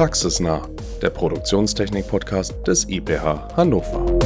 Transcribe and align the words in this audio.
Praxisnah, 0.00 0.66
der 1.02 1.10
Produktionstechnik-Podcast 1.10 2.66
des 2.66 2.88
IPH 2.88 3.54
Hannover. 3.54 4.18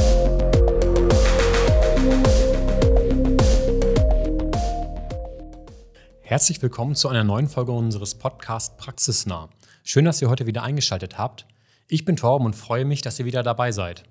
Herzlich 6.21 6.61
willkommen 6.61 6.95
zu 6.95 7.09
einer 7.09 7.25
neuen 7.25 7.49
Folge 7.49 7.73
unseres 7.73 8.15
Podcasts 8.15 8.77
Praxisnah. 8.77 9.49
Schön, 9.83 10.05
dass 10.05 10.21
ihr 10.21 10.29
heute 10.29 10.45
wieder 10.45 10.63
eingeschaltet 10.63 11.17
habt. 11.17 11.45
Ich 11.89 12.05
bin 12.05 12.15
Torben 12.15 12.45
und 12.45 12.55
freue 12.55 12.85
mich, 12.85 13.01
dass 13.01 13.19
ihr 13.19 13.25
wieder 13.25 13.43
dabei 13.43 13.73
seid. 13.73 14.03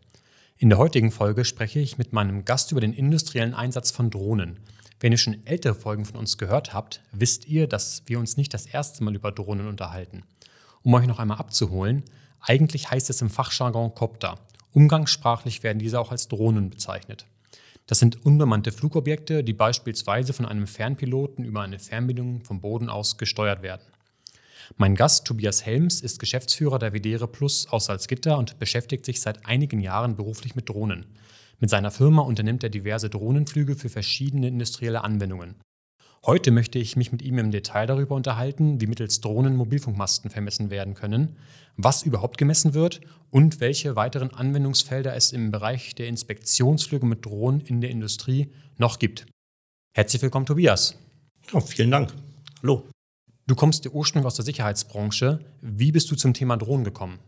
In 0.59 0.69
der 0.69 0.77
heutigen 0.77 1.13
Folge 1.13 1.47
spreche 1.47 1.81
ich 1.81 1.97
mit 1.97 2.13
meinem 2.13 2.45
Gast 2.45 2.73
über 2.73 2.83
den 2.83 2.93
industriellen 2.93 3.55
Einsatz 3.55 3.91
von 3.91 4.11
Drohnen. 4.11 4.61
Wenn 5.01 5.13
ihr 5.13 5.19
schon 5.19 5.47
ältere 5.47 5.75
Folgen 5.75 6.05
von 6.05 6.21
uns 6.21 6.37
gehört 6.37 6.75
habt, 6.75 7.01
wisst 7.13 7.49
ihr, 7.49 7.67
dass 7.67 8.03
wir 8.05 8.19
uns 8.19 8.37
nicht 8.37 8.53
das 8.53 8.67
erste 8.67 9.03
Mal 9.03 9.15
über 9.15 9.33
Drohnen 9.33 9.67
unterhalten. 9.67 10.25
Um 10.85 10.93
euch 10.93 11.07
noch 11.07 11.19
einmal 11.19 11.39
abzuholen, 11.39 12.03
eigentlich 12.41 12.91
heißt 12.91 13.09
es 13.09 13.23
im 13.23 13.31
Fachjargon 13.31 13.95
Copter. 13.95 14.39
Umgangssprachlich 14.73 15.63
werden 15.63 15.79
diese 15.79 15.99
auch 15.99 16.11
als 16.11 16.29
Drohnen 16.29 16.69
bezeichnet. 16.69 17.25
Das 17.87 18.01
sind 18.01 18.27
unbemannte 18.27 18.71
Flugobjekte, 18.71 19.43
die 19.43 19.55
beispielsweise 19.55 20.35
von 20.35 20.45
einem 20.45 20.67
Fernpiloten 20.67 21.43
über 21.43 21.63
eine 21.63 21.79
Fernbedienung 21.79 22.45
vom 22.45 22.61
Boden 22.61 22.91
aus 22.91 23.17
gesteuert 23.17 23.63
werden. 23.63 23.83
Mein 24.77 24.95
Gast 24.95 25.27
Tobias 25.27 25.65
Helms 25.65 26.03
ist 26.03 26.19
Geschäftsführer 26.19 26.79
der 26.79 26.93
Videre 26.93 27.29
Plus 27.29 27.67
aus 27.71 27.87
Salzgitter 27.87 28.37
und 28.37 28.59
beschäftigt 28.59 29.07
sich 29.07 29.23
seit 29.23 29.47
einigen 29.47 29.81
Jahren 29.81 30.17
beruflich 30.17 30.55
mit 30.55 30.69
Drohnen. 30.69 31.07
Mit 31.61 31.71
seiner 31.71 31.91
Firma 31.91 32.21
unternimmt 32.21 32.63
er 32.63 32.71
diverse 32.71 33.09
Drohnenflüge 33.09 33.75
für 33.75 33.89
verschiedene 33.89 34.49
industrielle 34.49 35.03
Anwendungen. 35.03 35.55
Heute 36.27 36.53
möchte 36.53 36.79
ich 36.79 36.97
mich 36.97 37.13
mit 37.13 37.21
ihm 37.21 37.37
im 37.37 37.51
Detail 37.51 37.87
darüber 37.87 38.15
unterhalten, 38.15 38.81
wie 38.81 38.87
mittels 38.87 39.21
Drohnen 39.21 39.57
Mobilfunkmasten 39.57 40.31
vermessen 40.31 40.71
werden 40.71 40.95
können, 40.95 41.37
was 41.77 42.03
überhaupt 42.03 42.39
gemessen 42.39 42.73
wird 42.73 43.03
und 43.31 43.61
welche 43.61 43.95
weiteren 43.95 44.33
Anwendungsfelder 44.33 45.15
es 45.15 45.33
im 45.33 45.51
Bereich 45.51 45.95
der 45.95 46.09
Inspektionsflüge 46.09 47.05
mit 47.05 47.27
Drohnen 47.27 47.61
in 47.61 47.83
der 47.83 47.91
Industrie 47.91 48.49
noch 48.79 48.99
gibt. 48.99 49.27
Herzlich 49.95 50.23
willkommen, 50.23 50.47
Tobias. 50.47 50.97
Oh, 51.53 51.61
vielen 51.61 51.91
Dank. 51.91 52.15
Hallo. 52.63 52.85
Du 53.47 53.55
kommst 53.55 53.87
ursprünglich 53.93 54.27
aus 54.27 54.37
der 54.37 54.47
Sicherheitsbranche. 54.47 55.41
Wie 55.61 55.93
bist 55.93 56.11
du 56.11 56.17
zum 56.17 56.33
Thema 56.33 56.57
Drohnen 56.57 56.85
gekommen? 56.85 57.19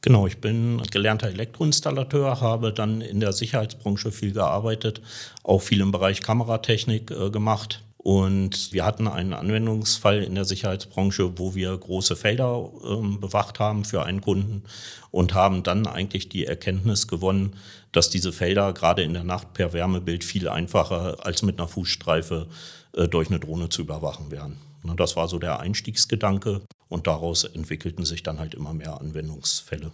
Genau, 0.00 0.26
ich 0.26 0.38
bin 0.38 0.80
gelernter 0.90 1.28
Elektroinstallateur, 1.28 2.40
habe 2.40 2.72
dann 2.72 3.02
in 3.02 3.20
der 3.20 3.34
Sicherheitsbranche 3.34 4.12
viel 4.12 4.32
gearbeitet, 4.32 5.02
auch 5.42 5.60
viel 5.60 5.82
im 5.82 5.92
Bereich 5.92 6.22
Kameratechnik 6.22 7.10
äh, 7.10 7.28
gemacht. 7.28 7.84
Und 8.02 8.72
wir 8.72 8.86
hatten 8.86 9.08
einen 9.08 9.34
Anwendungsfall 9.34 10.22
in 10.22 10.34
der 10.34 10.46
Sicherheitsbranche, 10.46 11.38
wo 11.38 11.54
wir 11.54 11.76
große 11.76 12.16
Felder 12.16 12.70
ähm, 12.82 13.20
bewacht 13.20 13.60
haben 13.60 13.84
für 13.84 14.04
einen 14.04 14.22
Kunden 14.22 14.62
und 15.10 15.34
haben 15.34 15.62
dann 15.62 15.86
eigentlich 15.86 16.30
die 16.30 16.46
Erkenntnis 16.46 17.08
gewonnen, 17.08 17.56
dass 17.92 18.08
diese 18.08 18.32
Felder 18.32 18.72
gerade 18.72 19.02
in 19.02 19.12
der 19.12 19.24
Nacht 19.24 19.52
per 19.52 19.74
Wärmebild 19.74 20.24
viel 20.24 20.48
einfacher 20.48 21.26
als 21.26 21.42
mit 21.42 21.58
einer 21.58 21.68
Fußstreife 21.68 22.46
äh, 22.94 23.06
durch 23.06 23.28
eine 23.28 23.38
Drohne 23.38 23.68
zu 23.68 23.82
überwachen 23.82 24.30
wären. 24.30 24.56
Ne, 24.82 24.96
das 24.96 25.16
war 25.16 25.28
so 25.28 25.38
der 25.38 25.60
Einstiegsgedanke 25.60 26.62
und 26.88 27.06
daraus 27.06 27.44
entwickelten 27.44 28.06
sich 28.06 28.22
dann 28.22 28.38
halt 28.38 28.54
immer 28.54 28.72
mehr 28.72 28.98
Anwendungsfälle. 28.98 29.92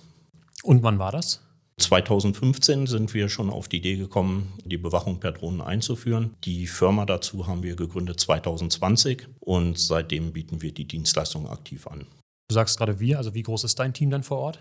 Und 0.63 0.85
wann 0.85 1.01
war 1.01 1.11
das? 1.11 1.41
2015 1.79 2.87
sind 2.87 3.13
wir 3.13 3.29
schon 3.29 3.51
auf 3.51 3.69
die 3.69 3.77
Idee 3.77 3.97
gekommen, 3.97 4.55
die 4.65 4.79
Bewachung 4.79 5.21
per 5.21 5.33
Drohnen 5.33 5.61
einzuführen. 5.61 6.35
Die 6.45 6.67
Firma 6.67 7.05
dazu 7.05 7.47
haben 7.47 7.63
wir 7.63 7.77
gegründet 7.77 8.19
2020 8.19 9.29
und 9.41 9.79
seitdem 9.79 10.33
bieten 10.33 10.63
wir 10.63 10.73
die 10.73 10.89
Dienstleistung 10.89 11.49
aktiv 11.49 11.87
an. 11.87 12.07
Du 12.49 12.55
sagst 12.55 12.79
gerade 12.79 12.99
wir, 12.99 13.19
also 13.19 13.35
wie 13.35 13.43
groß 13.43 13.65
ist 13.65 13.79
dein 13.79 13.93
Team 13.93 14.11
dann 14.11 14.23
vor 14.23 14.39
Ort? 14.39 14.59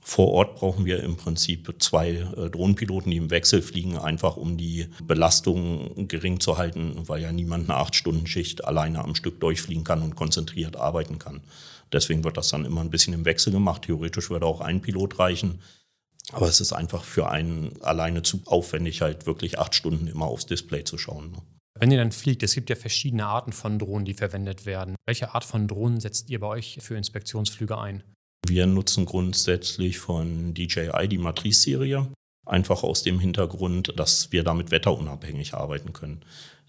Vor 0.00 0.28
Ort 0.32 0.56
brauchen 0.56 0.84
wir 0.84 1.02
im 1.02 1.16
Prinzip 1.16 1.74
zwei 1.80 2.10
äh, 2.10 2.50
Drohnenpiloten, 2.50 3.10
die 3.10 3.16
im 3.16 3.30
Wechsel 3.30 3.60
fliegen, 3.60 3.98
einfach 3.98 4.36
um 4.36 4.56
die 4.56 4.86
Belastung 5.02 6.08
gering 6.08 6.40
zu 6.40 6.58
halten, 6.58 6.94
weil 7.08 7.22
ja 7.22 7.32
niemand 7.32 7.68
eine 7.68 7.78
Acht-Stunden-Schicht 7.78 8.64
alleine 8.64 9.02
am 9.02 9.16
Stück 9.16 9.40
durchfliegen 9.40 9.82
kann 9.82 10.02
und 10.02 10.14
konzentriert 10.14 10.76
arbeiten 10.76 11.18
kann. 11.18 11.42
Deswegen 11.92 12.24
wird 12.24 12.36
das 12.36 12.48
dann 12.48 12.64
immer 12.64 12.80
ein 12.80 12.90
bisschen 12.90 13.14
im 13.14 13.24
Wechsel 13.24 13.52
gemacht. 13.52 13.82
Theoretisch 13.82 14.30
würde 14.30 14.46
auch 14.46 14.60
ein 14.60 14.80
Pilot 14.80 15.18
reichen. 15.18 15.60
Aber 16.32 16.48
es 16.48 16.60
ist 16.60 16.72
einfach 16.72 17.04
für 17.04 17.28
einen 17.30 17.80
alleine 17.82 18.22
zu 18.22 18.40
aufwendig, 18.46 19.00
halt 19.00 19.26
wirklich 19.26 19.58
acht 19.58 19.74
Stunden 19.74 20.08
immer 20.08 20.26
aufs 20.26 20.46
Display 20.46 20.84
zu 20.84 20.98
schauen. 20.98 21.30
Ne? 21.30 21.38
Wenn 21.78 21.90
ihr 21.90 21.98
dann 21.98 22.12
fliegt, 22.12 22.42
es 22.42 22.54
gibt 22.54 22.70
ja 22.70 22.76
verschiedene 22.76 23.26
Arten 23.26 23.52
von 23.52 23.78
Drohnen, 23.78 24.04
die 24.04 24.14
verwendet 24.14 24.66
werden. 24.66 24.96
Welche 25.06 25.34
Art 25.34 25.44
von 25.44 25.68
Drohnen 25.68 26.00
setzt 26.00 26.30
ihr 26.30 26.40
bei 26.40 26.46
euch 26.46 26.78
für 26.80 26.96
Inspektionsflüge 26.96 27.78
ein? 27.78 28.02
Wir 28.46 28.66
nutzen 28.66 29.04
grundsätzlich 29.04 29.98
von 29.98 30.54
DJI 30.54 31.08
die 31.08 31.18
Matrice-Serie, 31.18 32.08
einfach 32.46 32.82
aus 32.82 33.02
dem 33.02 33.20
Hintergrund, 33.20 33.92
dass 33.96 34.32
wir 34.32 34.42
damit 34.42 34.70
wetterunabhängig 34.70 35.54
arbeiten 35.54 35.92
können. 35.92 36.22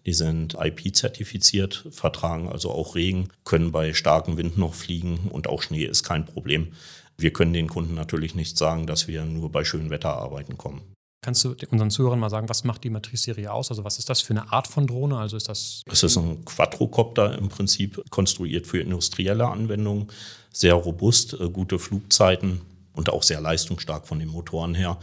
Die 0.05 0.13
sind 0.13 0.55
IP-zertifiziert, 0.59 1.87
vertragen 1.91 2.49
also 2.49 2.71
auch 2.71 2.95
Regen, 2.95 3.29
können 3.43 3.71
bei 3.71 3.93
starkem 3.93 4.37
Wind 4.37 4.57
noch 4.57 4.73
fliegen 4.73 5.27
und 5.29 5.47
auch 5.47 5.61
Schnee 5.61 5.83
ist 5.83 6.03
kein 6.03 6.25
Problem. 6.25 6.73
Wir 7.19 7.33
können 7.33 7.53
den 7.53 7.67
Kunden 7.67 7.95
natürlich 7.95 8.35
nicht 8.35 8.57
sagen, 8.57 8.85
dass 8.85 9.07
wir 9.07 9.25
nur 9.25 9.51
bei 9.51 9.63
schönem 9.63 9.89
Wetter 9.89 10.15
arbeiten 10.15 10.57
kommen. 10.57 10.81
Kannst 11.21 11.43
du 11.43 11.55
unseren 11.71 11.89
Zuhörern 11.89 12.19
mal 12.19 12.29
sagen, 12.29 12.47
was 12.47 12.63
macht 12.63 12.83
die 12.83 12.91
Matrice-Serie 12.91 13.51
aus? 13.51 13.69
Also 13.71 13.83
was 13.83 13.97
ist 13.97 14.09
das 14.09 14.21
für 14.21 14.33
eine 14.33 14.51
Art 14.53 14.67
von 14.67 14.85
Drohne? 14.85 15.17
Also 15.17 15.35
ist 15.35 15.49
das 15.49 15.81
es 15.91 16.03
ist 16.03 16.15
ein 16.15 16.45
Quadrocopter 16.45 17.37
im 17.37 17.49
Prinzip, 17.49 18.03
konstruiert 18.11 18.67
für 18.67 18.79
industrielle 18.79 19.47
Anwendungen, 19.47 20.07
sehr 20.53 20.75
robust, 20.75 21.33
äh, 21.33 21.49
gute 21.49 21.79
Flugzeiten 21.79 22.61
und 22.93 23.09
auch 23.09 23.23
sehr 23.23 23.41
leistungsstark 23.41 24.07
von 24.07 24.19
den 24.19 24.29
Motoren 24.29 24.75
her. 24.75 24.97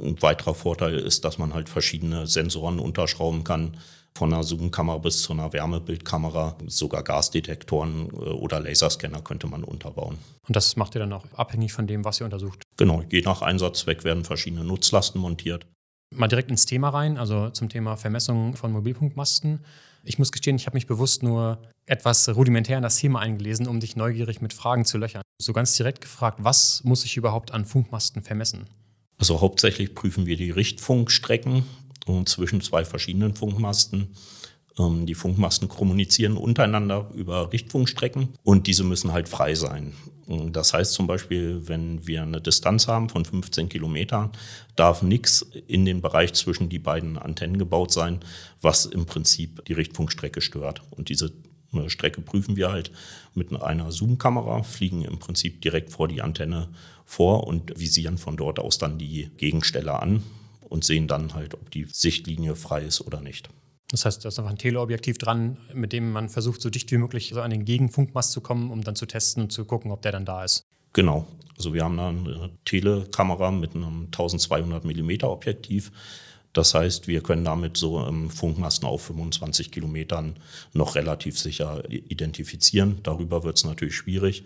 Ein 0.00 0.20
weiterer 0.20 0.54
Vorteil 0.54 0.98
ist, 0.98 1.24
dass 1.24 1.38
man 1.38 1.54
halt 1.54 1.68
verschiedene 1.68 2.26
Sensoren 2.26 2.80
unterschrauben 2.80 3.44
kann, 3.44 3.76
von 4.18 4.32
einer 4.32 4.42
Zoom-Kamera 4.42 4.98
bis 4.98 5.22
zu 5.22 5.32
einer 5.32 5.52
Wärmebildkamera. 5.52 6.56
Sogar 6.66 7.02
Gasdetektoren 7.04 8.08
äh, 8.10 8.14
oder 8.14 8.60
Laserscanner 8.60 9.22
könnte 9.22 9.46
man 9.46 9.64
unterbauen. 9.64 10.18
Und 10.46 10.56
das 10.56 10.76
macht 10.76 10.94
ihr 10.96 10.98
dann 10.98 11.12
auch 11.12 11.24
abhängig 11.34 11.72
von 11.72 11.86
dem, 11.86 12.04
was 12.04 12.20
ihr 12.20 12.24
untersucht? 12.24 12.62
Genau, 12.76 13.02
je 13.10 13.22
nach 13.22 13.42
Einsatzzweck 13.42 14.04
werden 14.04 14.24
verschiedene 14.24 14.64
Nutzlasten 14.64 15.20
montiert. 15.20 15.66
Mal 16.14 16.26
direkt 16.26 16.50
ins 16.50 16.66
Thema 16.66 16.88
rein, 16.88 17.16
also 17.16 17.50
zum 17.50 17.68
Thema 17.68 17.96
Vermessung 17.96 18.56
von 18.56 18.72
Mobilfunkmasten. 18.72 19.60
Ich 20.04 20.18
muss 20.18 20.32
gestehen, 20.32 20.56
ich 20.56 20.66
habe 20.66 20.76
mich 20.76 20.86
bewusst 20.86 21.22
nur 21.22 21.58
etwas 21.86 22.28
rudimentär 22.34 22.78
in 22.78 22.82
das 22.82 22.96
Thema 22.96 23.20
eingelesen, 23.20 23.68
um 23.68 23.78
dich 23.78 23.94
neugierig 23.94 24.40
mit 24.40 24.52
Fragen 24.52 24.84
zu 24.84 24.98
löchern. 24.98 25.22
So 25.40 25.52
ganz 25.52 25.76
direkt 25.76 26.00
gefragt, 26.00 26.38
was 26.42 26.82
muss 26.82 27.04
ich 27.04 27.16
überhaupt 27.16 27.52
an 27.52 27.64
Funkmasten 27.64 28.22
vermessen? 28.22 28.66
Also 29.18 29.40
hauptsächlich 29.40 29.94
prüfen 29.94 30.26
wir 30.26 30.36
die 30.36 30.50
Richtfunkstrecken 30.50 31.64
zwischen 32.26 32.60
zwei 32.60 32.84
verschiedenen 32.84 33.34
Funkmasten. 33.34 34.08
Ähm, 34.78 35.06
die 35.06 35.14
Funkmasten 35.14 35.68
kommunizieren 35.68 36.36
untereinander 36.36 37.10
über 37.14 37.52
Richtfunkstrecken 37.52 38.30
und 38.44 38.66
diese 38.66 38.84
müssen 38.84 39.12
halt 39.12 39.28
frei 39.28 39.54
sein. 39.54 39.94
Das 40.52 40.74
heißt 40.74 40.92
zum 40.92 41.06
Beispiel, 41.06 41.68
wenn 41.68 42.06
wir 42.06 42.22
eine 42.22 42.42
Distanz 42.42 42.86
haben 42.86 43.08
von 43.08 43.24
15 43.24 43.70
Kilometern, 43.70 44.30
darf 44.76 45.02
nichts 45.02 45.40
in 45.66 45.86
den 45.86 46.02
Bereich 46.02 46.34
zwischen 46.34 46.68
die 46.68 46.78
beiden 46.78 47.16
Antennen 47.16 47.56
gebaut 47.56 47.92
sein, 47.92 48.20
was 48.60 48.84
im 48.84 49.06
Prinzip 49.06 49.64
die 49.64 49.72
Richtfunkstrecke 49.72 50.42
stört. 50.42 50.82
Und 50.90 51.08
diese 51.08 51.32
äh, 51.72 51.88
Strecke 51.88 52.20
prüfen 52.20 52.56
wir 52.56 52.70
halt 52.70 52.90
mit 53.34 53.54
einer 53.54 53.90
Zoom-Kamera, 53.90 54.64
fliegen 54.64 55.02
im 55.02 55.18
Prinzip 55.18 55.62
direkt 55.62 55.92
vor 55.92 56.08
die 56.08 56.20
Antenne 56.20 56.68
vor 57.06 57.46
und 57.46 57.80
visieren 57.80 58.18
von 58.18 58.36
dort 58.36 58.58
aus 58.58 58.76
dann 58.76 58.98
die 58.98 59.30
Gegenstelle 59.38 59.98
an 59.98 60.22
und 60.68 60.84
sehen 60.84 61.08
dann 61.08 61.34
halt, 61.34 61.54
ob 61.54 61.70
die 61.70 61.86
Sichtlinie 61.90 62.56
frei 62.56 62.82
ist 62.82 63.00
oder 63.00 63.20
nicht. 63.20 63.48
Das 63.90 64.04
heißt, 64.04 64.24
da 64.24 64.28
ist 64.28 64.38
einfach 64.38 64.50
ein 64.50 64.58
Teleobjektiv 64.58 65.16
dran, 65.16 65.56
mit 65.72 65.92
dem 65.92 66.12
man 66.12 66.28
versucht, 66.28 66.60
so 66.60 66.68
dicht 66.68 66.90
wie 66.92 66.98
möglich 66.98 67.30
so 67.32 67.40
an 67.40 67.50
den 67.50 67.64
Gegenfunkmast 67.64 68.32
zu 68.32 68.40
kommen, 68.40 68.70
um 68.70 68.84
dann 68.84 68.96
zu 68.96 69.06
testen 69.06 69.44
und 69.44 69.52
zu 69.52 69.64
gucken, 69.64 69.90
ob 69.90 70.02
der 70.02 70.12
dann 70.12 70.26
da 70.26 70.44
ist. 70.44 70.64
Genau. 70.92 71.26
Also 71.56 71.74
wir 71.74 71.84
haben 71.84 71.96
da 71.96 72.08
eine 72.08 72.50
Telekamera 72.64 73.50
mit 73.50 73.74
einem 73.74 74.06
1200 74.06 74.84
mm 74.84 75.24
Objektiv. 75.24 75.90
Das 76.52 76.74
heißt, 76.74 77.08
wir 77.08 77.22
können 77.22 77.44
damit 77.44 77.76
so 77.76 78.04
im 78.06 78.30
Funkmasten 78.30 78.86
auf 78.86 79.02
25 79.02 79.70
Kilometern 79.70 80.36
noch 80.72 80.94
relativ 80.94 81.38
sicher 81.38 81.88
identifizieren. 81.90 83.00
Darüber 83.02 83.42
wird 83.44 83.56
es 83.56 83.64
natürlich 83.64 83.96
schwierig. 83.96 84.44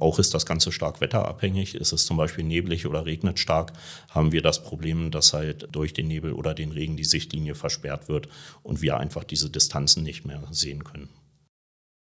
Auch 0.00 0.18
ist 0.18 0.34
das 0.34 0.46
Ganze 0.46 0.72
stark 0.72 1.00
wetterabhängig. 1.00 1.74
Ist 1.74 1.92
es 1.92 2.06
zum 2.06 2.16
Beispiel 2.16 2.42
neblig 2.44 2.86
oder 2.86 3.06
regnet 3.06 3.38
stark, 3.38 3.72
haben 4.08 4.32
wir 4.32 4.42
das 4.42 4.62
Problem, 4.62 5.10
dass 5.10 5.32
halt 5.32 5.68
durch 5.70 5.92
den 5.92 6.08
Nebel 6.08 6.32
oder 6.32 6.54
den 6.54 6.72
Regen 6.72 6.96
die 6.96 7.04
Sichtlinie 7.04 7.54
versperrt 7.54 8.08
wird 8.08 8.28
und 8.62 8.82
wir 8.82 8.96
einfach 8.96 9.24
diese 9.24 9.50
Distanzen 9.50 10.02
nicht 10.02 10.24
mehr 10.24 10.42
sehen 10.50 10.84
können. 10.84 11.10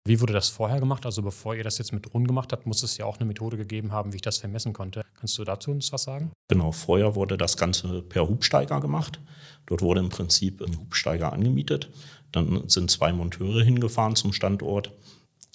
Wie 0.06 0.20
wurde 0.20 0.34
das 0.34 0.50
vorher 0.50 0.78
gemacht? 0.78 1.04
Also 1.04 1.20
bevor 1.20 1.56
ihr 1.56 1.64
das 1.64 1.78
jetzt 1.78 1.92
mit 1.92 2.06
Drohnen 2.06 2.28
gemacht 2.28 2.52
habt, 2.52 2.64
muss 2.64 2.84
es 2.84 2.96
ja 2.96 3.06
auch 3.06 3.16
eine 3.16 3.24
Methode 3.24 3.56
gegeben 3.56 3.90
haben, 3.90 4.12
wie 4.12 4.16
ich 4.16 4.22
das 4.22 4.38
vermessen 4.38 4.72
konnte. 4.72 5.02
Kannst 5.18 5.36
du 5.36 5.42
dazu 5.42 5.72
uns 5.72 5.92
was 5.92 6.04
sagen? 6.04 6.30
Genau, 6.48 6.70
vorher 6.70 7.16
wurde 7.16 7.36
das 7.36 7.56
Ganze 7.56 8.02
per 8.02 8.28
Hubsteiger 8.28 8.80
gemacht. 8.80 9.18
Dort 9.66 9.82
wurde 9.82 9.98
im 9.98 10.10
Prinzip 10.10 10.62
ein 10.62 10.78
Hubsteiger 10.78 11.32
angemietet. 11.32 11.90
Dann 12.30 12.68
sind 12.68 12.90
zwei 12.90 13.12
Monteure 13.12 13.64
hingefahren 13.64 14.14
zum 14.14 14.32
Standort 14.32 14.92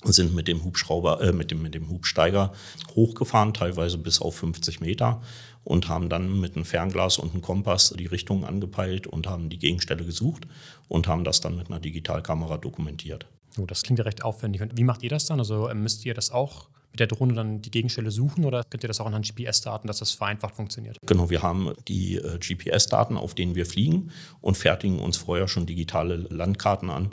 sind 0.04 0.34
mit 0.34 0.48
dem 0.48 0.64
Hubschrauber, 0.64 1.22
äh, 1.22 1.32
mit 1.32 1.52
dem, 1.52 1.62
mit 1.62 1.76
dem 1.76 1.90
Hubsteiger 1.90 2.54
hochgefahren, 2.96 3.54
teilweise 3.54 3.98
bis 3.98 4.22
auf 4.22 4.36
50 4.36 4.82
Meter 4.82 5.22
und 5.64 5.88
haben 5.88 6.10
dann 6.10 6.40
mit 6.40 6.56
einem 6.56 6.66
Fernglas 6.66 7.18
und 7.18 7.34
einem 7.34 7.42
Kompass 7.42 7.94
die 7.98 8.08
Richtung 8.08 8.46
angepeilt 8.46 9.08
und 9.08 9.28
haben 9.28 9.50
die 9.50 9.60
Gegenstelle 9.60 10.04
gesucht 10.04 10.48
und 10.88 11.08
haben 11.08 11.24
das 11.24 11.42
dann 11.42 11.56
mit 11.56 11.70
einer 11.70 11.80
Digitalkamera 11.80 12.58
dokumentiert. 12.58 13.28
Oh, 13.60 13.66
das 13.66 13.84
klingt 13.84 14.00
ja 14.00 14.06
recht 14.06 14.24
aufwendig. 14.24 14.62
Und 14.62 14.78
wie 14.78 14.84
macht 14.84 15.04
ihr 15.04 15.10
das 15.10 15.26
dann? 15.26 15.40
Also 15.40 15.70
ähm, 15.70 15.84
müsst 15.84 16.06
ihr 16.06 16.14
das 16.14 16.32
auch 16.32 16.70
mit 16.92 17.00
der 17.00 17.08
Drohne 17.08 17.34
dann 17.34 17.62
die 17.62 17.72
Gegenstelle 17.72 18.12
suchen 18.12 18.44
oder 18.44 18.64
könnt 18.70 18.84
ihr 18.84 18.88
das 18.88 19.00
auch 19.00 19.06
anhand 19.06 19.26
GPS-Daten, 19.26 19.88
dass 19.88 20.00
das 20.00 20.12
vereinfacht 20.12 20.56
funktioniert? 20.56 20.98
Genau, 21.06 21.30
wir 21.30 21.42
haben 21.42 21.74
die 21.88 22.16
äh, 22.16 22.38
GPS-Daten, 22.38 23.18
auf 23.18 23.34
denen 23.34 23.56
wir 23.56 23.66
fliegen 23.66 24.12
und 24.42 24.58
fertigen 24.58 25.00
uns 25.00 25.18
vorher 25.18 25.48
schon 25.48 25.66
digitale 25.66 26.16
Landkarten 26.16 26.90
an, 26.90 27.12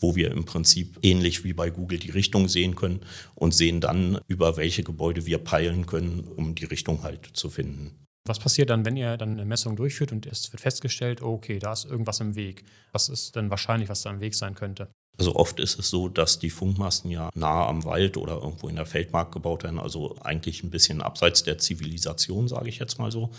wo 0.00 0.16
wir 0.16 0.30
im 0.32 0.44
Prinzip 0.44 0.98
ähnlich 1.02 1.44
wie 1.44 1.52
bei 1.52 1.70
Google 1.70 1.98
die 1.98 2.10
Richtung 2.10 2.48
sehen 2.48 2.74
können 2.74 3.00
und 3.34 3.54
sehen 3.54 3.80
dann, 3.80 4.18
über 4.26 4.56
welche 4.56 4.82
Gebäude 4.82 5.26
wir 5.26 5.38
peilen 5.38 5.86
können, 5.86 6.20
um 6.20 6.54
die 6.54 6.64
Richtung 6.64 7.02
halt 7.02 7.30
zu 7.34 7.50
finden. 7.50 7.92
Was 8.26 8.38
passiert 8.38 8.70
dann, 8.70 8.84
wenn 8.84 8.96
ihr 8.96 9.16
dann 9.16 9.32
eine 9.32 9.44
Messung 9.44 9.76
durchführt 9.76 10.12
und 10.12 10.26
es 10.26 10.52
wird 10.52 10.60
festgestellt, 10.60 11.22
okay, 11.22 11.58
da 11.58 11.72
ist 11.72 11.84
irgendwas 11.84 12.20
im 12.20 12.34
Weg? 12.34 12.64
Was 12.92 13.08
ist 13.08 13.36
denn 13.36 13.50
wahrscheinlich, 13.50 13.88
was 13.88 14.02
da 14.02 14.10
im 14.10 14.20
Weg 14.20 14.34
sein 14.34 14.54
könnte? 14.54 14.88
Also 15.18 15.36
oft 15.36 15.60
ist 15.60 15.78
es 15.78 15.90
so, 15.90 16.08
dass 16.08 16.38
die 16.38 16.50
Funkmasten 16.50 17.10
ja 17.10 17.30
nahe 17.34 17.66
am 17.66 17.84
Wald 17.84 18.16
oder 18.16 18.34
irgendwo 18.34 18.68
in 18.68 18.76
der 18.76 18.86
Feldmark 18.86 19.32
gebaut 19.32 19.64
werden, 19.64 19.78
also 19.78 20.16
eigentlich 20.20 20.62
ein 20.62 20.70
bisschen 20.70 21.02
abseits 21.02 21.42
der 21.42 21.58
Zivilisation, 21.58 22.48
sage 22.48 22.68
ich 22.68 22.78
jetzt 22.78 22.98
mal 22.98 23.10
so. 23.10 23.30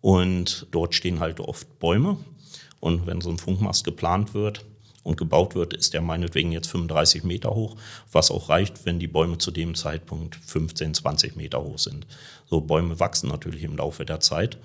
Und 0.00 0.66
dort 0.70 0.94
stehen 0.94 1.20
halt 1.20 1.40
oft 1.40 1.78
Bäume. 1.78 2.16
Und 2.80 3.06
wenn 3.06 3.20
so 3.20 3.30
ein 3.30 3.38
Funkmast 3.38 3.84
geplant 3.84 4.32
wird, 4.34 4.64
und 5.02 5.16
gebaut 5.16 5.54
wird, 5.54 5.72
ist 5.72 5.94
der 5.94 6.02
meinetwegen 6.02 6.52
jetzt 6.52 6.68
35 6.68 7.24
Meter 7.24 7.50
hoch, 7.50 7.76
was 8.12 8.30
auch 8.30 8.48
reicht, 8.48 8.84
wenn 8.84 8.98
die 8.98 9.08
Bäume 9.08 9.38
zu 9.38 9.50
dem 9.50 9.74
Zeitpunkt 9.74 10.36
15, 10.36 10.94
20 10.94 11.36
Meter 11.36 11.62
hoch 11.62 11.78
sind. 11.78 12.06
So 12.46 12.60
Bäume 12.60 13.00
wachsen 13.00 13.28
natürlich 13.28 13.62
im 13.62 13.76
Laufe 13.76 14.04
der 14.04 14.20
Zeit 14.20 14.58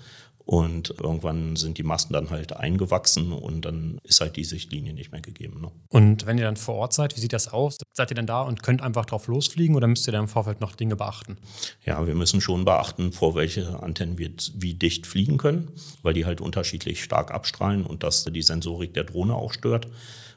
und 0.45 0.93
irgendwann 1.01 1.55
sind 1.55 1.79
die 1.79 1.83
Masten 1.83 2.13
dann 2.13 2.29
halt 2.29 2.55
eingewachsen 2.55 3.31
und 3.31 3.65
dann 3.65 3.97
ist 4.03 4.21
halt 4.21 4.35
die 4.35 4.43
Sichtlinie 4.43 4.93
nicht 4.93 5.11
mehr 5.11 5.21
gegeben. 5.21 5.59
Ne? 5.59 5.71
Und 5.89 6.27
wenn 6.27 6.38
ihr 6.38 6.43
dann 6.43 6.55
vor 6.55 6.75
Ort 6.75 6.93
seid, 6.93 7.15
wie 7.15 7.19
sieht 7.19 7.33
das 7.33 7.47
aus? 7.51 7.77
Seid 7.93 8.11
ihr 8.11 8.15
dann 8.15 8.27
da 8.27 8.43
und 8.43 8.61
könnt 8.61 8.81
einfach 8.81 9.05
drauf 9.05 9.27
losfliegen 9.27 9.75
oder 9.75 9.88
müsst 9.88 10.07
ihr 10.07 10.11
da 10.11 10.19
im 10.19 10.27
Vorfeld 10.27 10.61
noch 10.61 10.75
Dinge 10.75 10.95
beachten? 10.95 11.38
Ja, 11.83 12.05
wir 12.05 12.13
müssen 12.13 12.41
schon 12.41 12.63
beachten, 12.63 13.11
vor 13.11 13.33
welche 13.33 13.81
Antennen 13.81 14.19
wir 14.19 14.29
wie 14.53 14.75
dicht 14.75 15.07
fliegen 15.07 15.38
können, 15.38 15.71
weil 16.03 16.13
die 16.13 16.25
halt 16.25 16.41
unterschiedlich 16.41 17.03
stark 17.03 17.31
abstrahlen 17.31 17.83
und 17.83 18.03
dass 18.03 18.23
die 18.25 18.41
Sensorik 18.43 18.93
der 18.93 19.05
Drohne 19.05 19.33
auch 19.33 19.53
stört. 19.53 19.88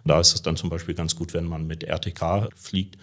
Da 0.05 0.21
ist 0.21 0.35
es 0.35 0.43
dann 0.43 0.57
zum 0.57 0.71
Beispiel 0.71 0.95
ganz 0.95 1.17
gut, 1.17 1.35
wenn 1.35 1.45
man 1.45 1.67
mit 1.67 1.85
RTK 1.85 2.51
fliegt, 2.57 2.97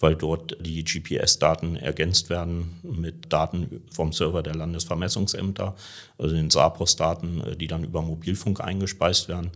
weil 0.00 0.16
dort 0.16 0.56
die 0.60 0.84
GPS-Daten 0.84 1.76
ergänzt 1.76 2.28
werden 2.28 2.80
mit 2.82 3.32
Daten 3.32 3.82
vom 3.90 4.12
Server 4.12 4.42
der 4.42 4.54
Landesvermessungsämter, 4.54 5.76
also 6.18 6.34
den 6.34 6.50
SAPOS-Daten, 6.50 7.40
äh, 7.40 7.56
die 7.56 7.68
dann 7.68 7.84
über 7.84 8.02
Mobilfunk 8.02 8.60
eingespeist 8.60 9.28
werden. 9.28 9.52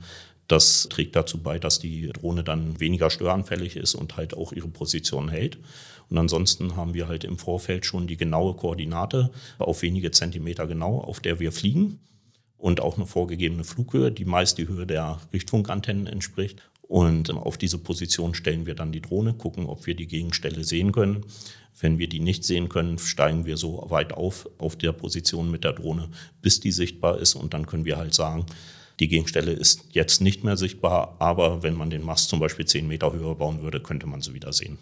Das 0.48 0.88
trägt 0.88 1.16
dazu 1.16 1.42
bei, 1.42 1.58
dass 1.58 1.80
die 1.80 2.08
Drohne 2.08 2.44
dann 2.44 2.78
weniger 2.78 3.10
störanfällig 3.10 3.76
ist 3.76 3.96
und 3.96 4.16
halt 4.16 4.34
auch 4.36 4.52
ihre 4.52 4.68
Position 4.68 5.28
hält. 5.28 5.58
Und 6.08 6.18
ansonsten 6.18 6.76
haben 6.76 6.94
wir 6.94 7.08
halt 7.08 7.24
im 7.24 7.36
Vorfeld 7.36 7.84
schon 7.84 8.06
die 8.06 8.16
genaue 8.16 8.54
Koordinate 8.54 9.30
auf 9.58 9.82
wenige 9.82 10.12
Zentimeter 10.12 10.68
genau, 10.68 11.00
auf 11.00 11.18
der 11.18 11.40
wir 11.40 11.50
fliegen 11.50 11.98
und 12.58 12.80
auch 12.80 12.96
eine 12.96 13.06
vorgegebene 13.06 13.64
Flughöhe, 13.64 14.12
die 14.12 14.24
meist 14.24 14.58
die 14.58 14.68
Höhe 14.68 14.86
der 14.86 15.20
Richtfunkantennen 15.32 16.06
entspricht. 16.06 16.62
Und 16.88 17.30
auf 17.30 17.58
diese 17.58 17.78
Position 17.78 18.34
stellen 18.34 18.66
wir 18.66 18.74
dann 18.74 18.92
die 18.92 19.00
Drohne, 19.00 19.34
gucken, 19.34 19.66
ob 19.66 19.86
wir 19.86 19.96
die 19.96 20.06
Gegenstelle 20.06 20.62
sehen 20.62 20.92
können. 20.92 21.24
Wenn 21.78 21.98
wir 21.98 22.08
die 22.08 22.20
nicht 22.20 22.44
sehen 22.44 22.68
können, 22.68 22.98
steigen 22.98 23.44
wir 23.44 23.56
so 23.56 23.86
weit 23.88 24.12
auf 24.12 24.48
auf 24.58 24.76
der 24.76 24.92
Position 24.92 25.50
mit 25.50 25.64
der 25.64 25.72
Drohne, 25.72 26.08
bis 26.40 26.60
die 26.60 26.70
sichtbar 26.70 27.18
ist. 27.18 27.34
Und 27.34 27.54
dann 27.54 27.66
können 27.66 27.84
wir 27.84 27.96
halt 27.96 28.14
sagen, 28.14 28.46
die 29.00 29.08
Gegenstelle 29.08 29.52
ist 29.52 29.84
jetzt 29.92 30.20
nicht 30.20 30.42
mehr 30.42 30.56
sichtbar, 30.56 31.16
aber 31.18 31.62
wenn 31.62 31.74
man 31.74 31.90
den 31.90 32.02
Mast 32.02 32.30
zum 32.30 32.40
Beispiel 32.40 32.64
zehn 32.64 32.88
Meter 32.88 33.12
höher 33.12 33.34
bauen 33.34 33.60
würde, 33.60 33.80
könnte 33.80 34.06
man 34.06 34.22
sie 34.22 34.32
wieder 34.32 34.52
sehen. 34.52 34.78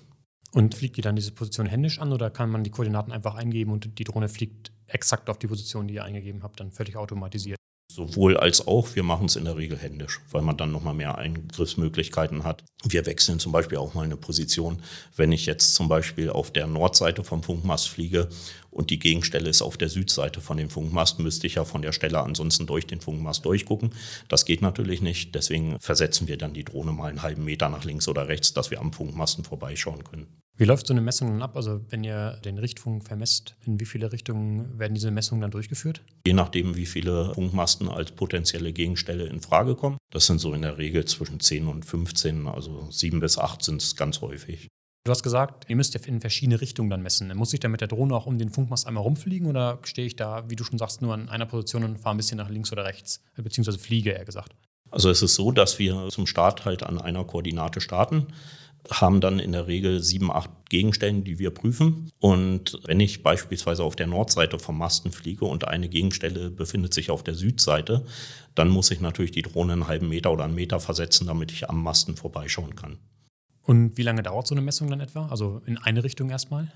Und 0.52 0.76
fliegt 0.76 0.96
die 0.96 1.00
dann 1.00 1.16
diese 1.16 1.32
Position 1.32 1.66
händisch 1.66 1.98
an 1.98 2.12
oder 2.12 2.30
kann 2.30 2.48
man 2.48 2.62
die 2.62 2.70
Koordinaten 2.70 3.10
einfach 3.10 3.34
eingeben 3.34 3.72
und 3.72 3.98
die 3.98 4.04
Drohne 4.04 4.28
fliegt 4.28 4.70
exakt 4.86 5.28
auf 5.28 5.38
die 5.38 5.48
Position, 5.48 5.88
die 5.88 5.94
ihr 5.94 6.04
eingegeben 6.04 6.44
habt, 6.44 6.60
dann 6.60 6.70
völlig 6.70 6.96
automatisiert? 6.96 7.58
Sowohl 7.94 8.36
als 8.36 8.66
auch, 8.66 8.96
wir 8.96 9.04
machen 9.04 9.26
es 9.26 9.36
in 9.36 9.44
der 9.44 9.56
Regel 9.56 9.78
händisch, 9.78 10.18
weil 10.32 10.42
man 10.42 10.56
dann 10.56 10.72
nochmal 10.72 10.94
mehr 10.94 11.16
Eingriffsmöglichkeiten 11.16 12.42
hat. 12.42 12.64
Wir 12.82 13.06
wechseln 13.06 13.38
zum 13.38 13.52
Beispiel 13.52 13.78
auch 13.78 13.94
mal 13.94 14.04
eine 14.04 14.16
Position. 14.16 14.82
Wenn 15.14 15.30
ich 15.30 15.46
jetzt 15.46 15.76
zum 15.76 15.88
Beispiel 15.88 16.28
auf 16.28 16.50
der 16.50 16.66
Nordseite 16.66 17.22
vom 17.22 17.44
Funkmast 17.44 17.88
fliege 17.88 18.28
und 18.72 18.90
die 18.90 18.98
Gegenstelle 18.98 19.48
ist 19.48 19.62
auf 19.62 19.76
der 19.76 19.90
Südseite 19.90 20.40
von 20.40 20.56
dem 20.56 20.70
Funkmast, 20.70 21.20
müsste 21.20 21.46
ich 21.46 21.54
ja 21.54 21.64
von 21.64 21.82
der 21.82 21.92
Stelle 21.92 22.18
ansonsten 22.18 22.66
durch 22.66 22.88
den 22.88 23.00
Funkmast 23.00 23.44
durchgucken. 23.44 23.94
Das 24.26 24.44
geht 24.44 24.60
natürlich 24.60 25.00
nicht. 25.00 25.32
Deswegen 25.36 25.78
versetzen 25.78 26.26
wir 26.26 26.36
dann 26.36 26.52
die 26.52 26.64
Drohne 26.64 26.90
mal 26.90 27.10
einen 27.10 27.22
halben 27.22 27.44
Meter 27.44 27.68
nach 27.68 27.84
links 27.84 28.08
oder 28.08 28.26
rechts, 28.26 28.52
dass 28.54 28.72
wir 28.72 28.80
am 28.80 28.92
Funkmasten 28.92 29.44
vorbeischauen 29.44 30.02
können. 30.02 30.26
Wie 30.56 30.64
läuft 30.64 30.86
so 30.86 30.94
eine 30.94 31.00
Messung 31.00 31.30
dann 31.30 31.42
ab? 31.42 31.56
Also 31.56 31.80
wenn 31.90 32.04
ihr 32.04 32.38
den 32.44 32.58
Richtfunk 32.58 33.04
vermesst, 33.04 33.56
in 33.66 33.80
wie 33.80 33.84
viele 33.84 34.12
Richtungen 34.12 34.78
werden 34.78 34.94
diese 34.94 35.10
Messungen 35.10 35.40
dann 35.40 35.50
durchgeführt? 35.50 36.02
Je 36.24 36.32
nachdem, 36.32 36.76
wie 36.76 36.86
viele 36.86 37.34
Funkmasten 37.34 37.88
als 37.88 38.12
potenzielle 38.12 38.72
Gegenstelle 38.72 39.26
in 39.26 39.40
Frage 39.40 39.74
kommen. 39.74 39.98
Das 40.10 40.26
sind 40.26 40.38
so 40.38 40.54
in 40.54 40.62
der 40.62 40.78
Regel 40.78 41.06
zwischen 41.06 41.40
10 41.40 41.66
und 41.66 41.84
15, 41.84 42.46
also 42.46 42.86
7 42.88 43.18
bis 43.18 43.36
8 43.36 43.64
sind 43.64 43.82
es 43.82 43.96
ganz 43.96 44.20
häufig. 44.20 44.68
Du 45.02 45.10
hast 45.10 45.24
gesagt, 45.24 45.68
ihr 45.68 45.74
müsst 45.74 45.92
ja 45.94 46.00
in 46.06 46.20
verschiedene 46.20 46.60
Richtungen 46.60 46.88
dann 46.88 47.02
messen. 47.02 47.36
Muss 47.36 47.52
ich 47.52 47.58
dann 47.58 47.72
mit 47.72 47.80
der 47.80 47.88
Drohne 47.88 48.14
auch 48.14 48.26
um 48.26 48.38
den 48.38 48.50
Funkmast 48.50 48.86
einmal 48.86 49.02
rumfliegen 49.02 49.48
oder 49.48 49.80
stehe 49.82 50.06
ich 50.06 50.14
da, 50.14 50.48
wie 50.48 50.56
du 50.56 50.62
schon 50.62 50.78
sagst, 50.78 51.02
nur 51.02 51.12
an 51.14 51.28
einer 51.28 51.46
Position 51.46 51.82
und 51.82 51.98
fahre 51.98 52.14
ein 52.14 52.16
bisschen 52.16 52.38
nach 52.38 52.48
links 52.48 52.70
oder 52.70 52.84
rechts? 52.84 53.20
Beziehungsweise 53.36 53.78
fliege, 53.78 54.12
eher 54.12 54.24
gesagt. 54.24 54.54
Also 54.90 55.10
es 55.10 55.20
ist 55.20 55.34
so, 55.34 55.50
dass 55.50 55.80
wir 55.80 56.08
zum 56.10 56.28
Start 56.28 56.64
halt 56.64 56.84
an 56.84 57.00
einer 57.00 57.24
Koordinate 57.24 57.80
starten 57.80 58.28
haben 58.90 59.20
dann 59.20 59.38
in 59.38 59.52
der 59.52 59.66
Regel 59.66 60.02
sieben, 60.02 60.30
acht 60.30 60.50
Gegenstellen, 60.68 61.24
die 61.24 61.38
wir 61.38 61.50
prüfen. 61.50 62.10
Und 62.18 62.78
wenn 62.84 63.00
ich 63.00 63.22
beispielsweise 63.22 63.82
auf 63.82 63.96
der 63.96 64.06
Nordseite 64.06 64.58
vom 64.58 64.78
Masten 64.78 65.12
fliege 65.12 65.44
und 65.44 65.66
eine 65.68 65.88
Gegenstelle 65.88 66.50
befindet 66.50 66.94
sich 66.94 67.10
auf 67.10 67.22
der 67.22 67.34
Südseite, 67.34 68.04
dann 68.54 68.68
muss 68.68 68.90
ich 68.90 69.00
natürlich 69.00 69.32
die 69.32 69.42
Drohne 69.42 69.74
einen 69.74 69.88
halben 69.88 70.08
Meter 70.08 70.32
oder 70.32 70.44
einen 70.44 70.54
Meter 70.54 70.80
versetzen, 70.80 71.26
damit 71.26 71.52
ich 71.52 71.68
am 71.70 71.82
Masten 71.82 72.16
vorbeischauen 72.16 72.76
kann. 72.76 72.98
Und 73.62 73.96
wie 73.96 74.02
lange 74.02 74.22
dauert 74.22 74.46
so 74.46 74.54
eine 74.54 74.62
Messung 74.62 74.90
dann 74.90 75.00
etwa? 75.00 75.28
Also 75.28 75.62
in 75.66 75.78
eine 75.78 76.04
Richtung 76.04 76.30
erstmal? 76.30 76.70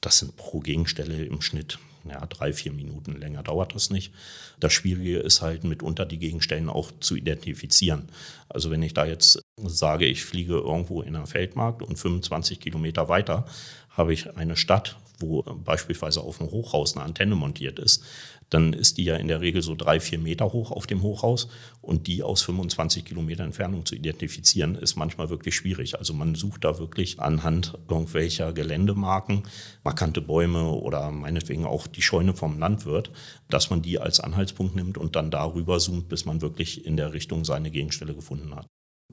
Das 0.00 0.18
sind 0.18 0.36
pro 0.36 0.60
Gegenstelle 0.60 1.24
im 1.24 1.42
Schnitt 1.42 1.78
ja, 2.08 2.24
drei, 2.26 2.52
vier 2.52 2.72
Minuten 2.72 3.16
länger 3.16 3.42
dauert 3.42 3.74
das 3.74 3.90
nicht. 3.90 4.12
Das 4.58 4.72
Schwierige 4.72 5.18
ist 5.18 5.42
halt 5.42 5.64
mitunter 5.64 6.06
die 6.06 6.18
Gegenstellen 6.18 6.68
auch 6.68 6.90
zu 7.00 7.16
identifizieren. 7.16 8.08
Also 8.48 8.70
wenn 8.70 8.82
ich 8.82 8.94
da 8.94 9.04
jetzt 9.04 9.40
sage, 9.68 10.06
ich 10.06 10.24
fliege 10.24 10.54
irgendwo 10.54 11.02
in 11.02 11.16
einer 11.16 11.26
Feldmarkt 11.26 11.82
und 11.82 11.98
25 11.98 12.60
Kilometer 12.60 13.08
weiter 13.08 13.44
habe 13.90 14.12
ich 14.12 14.36
eine 14.36 14.56
Stadt, 14.56 14.96
wo 15.18 15.42
beispielsweise 15.42 16.20
auf 16.20 16.38
dem 16.38 16.50
Hochhaus 16.50 16.96
eine 16.96 17.04
Antenne 17.04 17.34
montiert 17.34 17.78
ist, 17.78 18.02
dann 18.50 18.72
ist 18.72 18.98
die 18.98 19.04
ja 19.04 19.16
in 19.16 19.28
der 19.28 19.40
Regel 19.40 19.62
so 19.62 19.74
drei, 19.74 20.00
vier 20.00 20.18
Meter 20.18 20.52
hoch 20.52 20.72
auf 20.72 20.86
dem 20.86 21.02
Hochhaus 21.02 21.48
und 21.80 22.08
die 22.08 22.22
aus 22.22 22.42
25 22.42 23.04
Kilometer 23.04 23.44
Entfernung 23.44 23.86
zu 23.86 23.94
identifizieren, 23.94 24.74
ist 24.74 24.96
manchmal 24.96 25.30
wirklich 25.30 25.54
schwierig. 25.54 25.98
Also 25.98 26.12
man 26.14 26.34
sucht 26.34 26.64
da 26.64 26.78
wirklich 26.78 27.20
anhand 27.20 27.78
irgendwelcher 27.88 28.52
Geländemarken, 28.52 29.44
markante 29.84 30.20
Bäume 30.20 30.64
oder 30.64 31.10
meinetwegen 31.10 31.64
auch 31.64 31.86
die 31.86 32.02
Scheune 32.02 32.34
vom 32.34 32.58
Landwirt, 32.58 33.12
dass 33.48 33.70
man 33.70 33.82
die 33.82 33.98
als 33.98 34.20
Anhaltspunkt 34.20 34.74
nimmt 34.74 34.98
und 34.98 35.14
dann 35.16 35.30
darüber 35.30 35.78
zoomt, 35.78 36.08
bis 36.08 36.24
man 36.24 36.42
wirklich 36.42 36.84
in 36.84 36.96
der 36.96 37.12
Richtung 37.12 37.44
seine 37.44 37.70
Gegenstelle 37.70 38.14
gefunden 38.14 38.54
hat. 38.56 38.66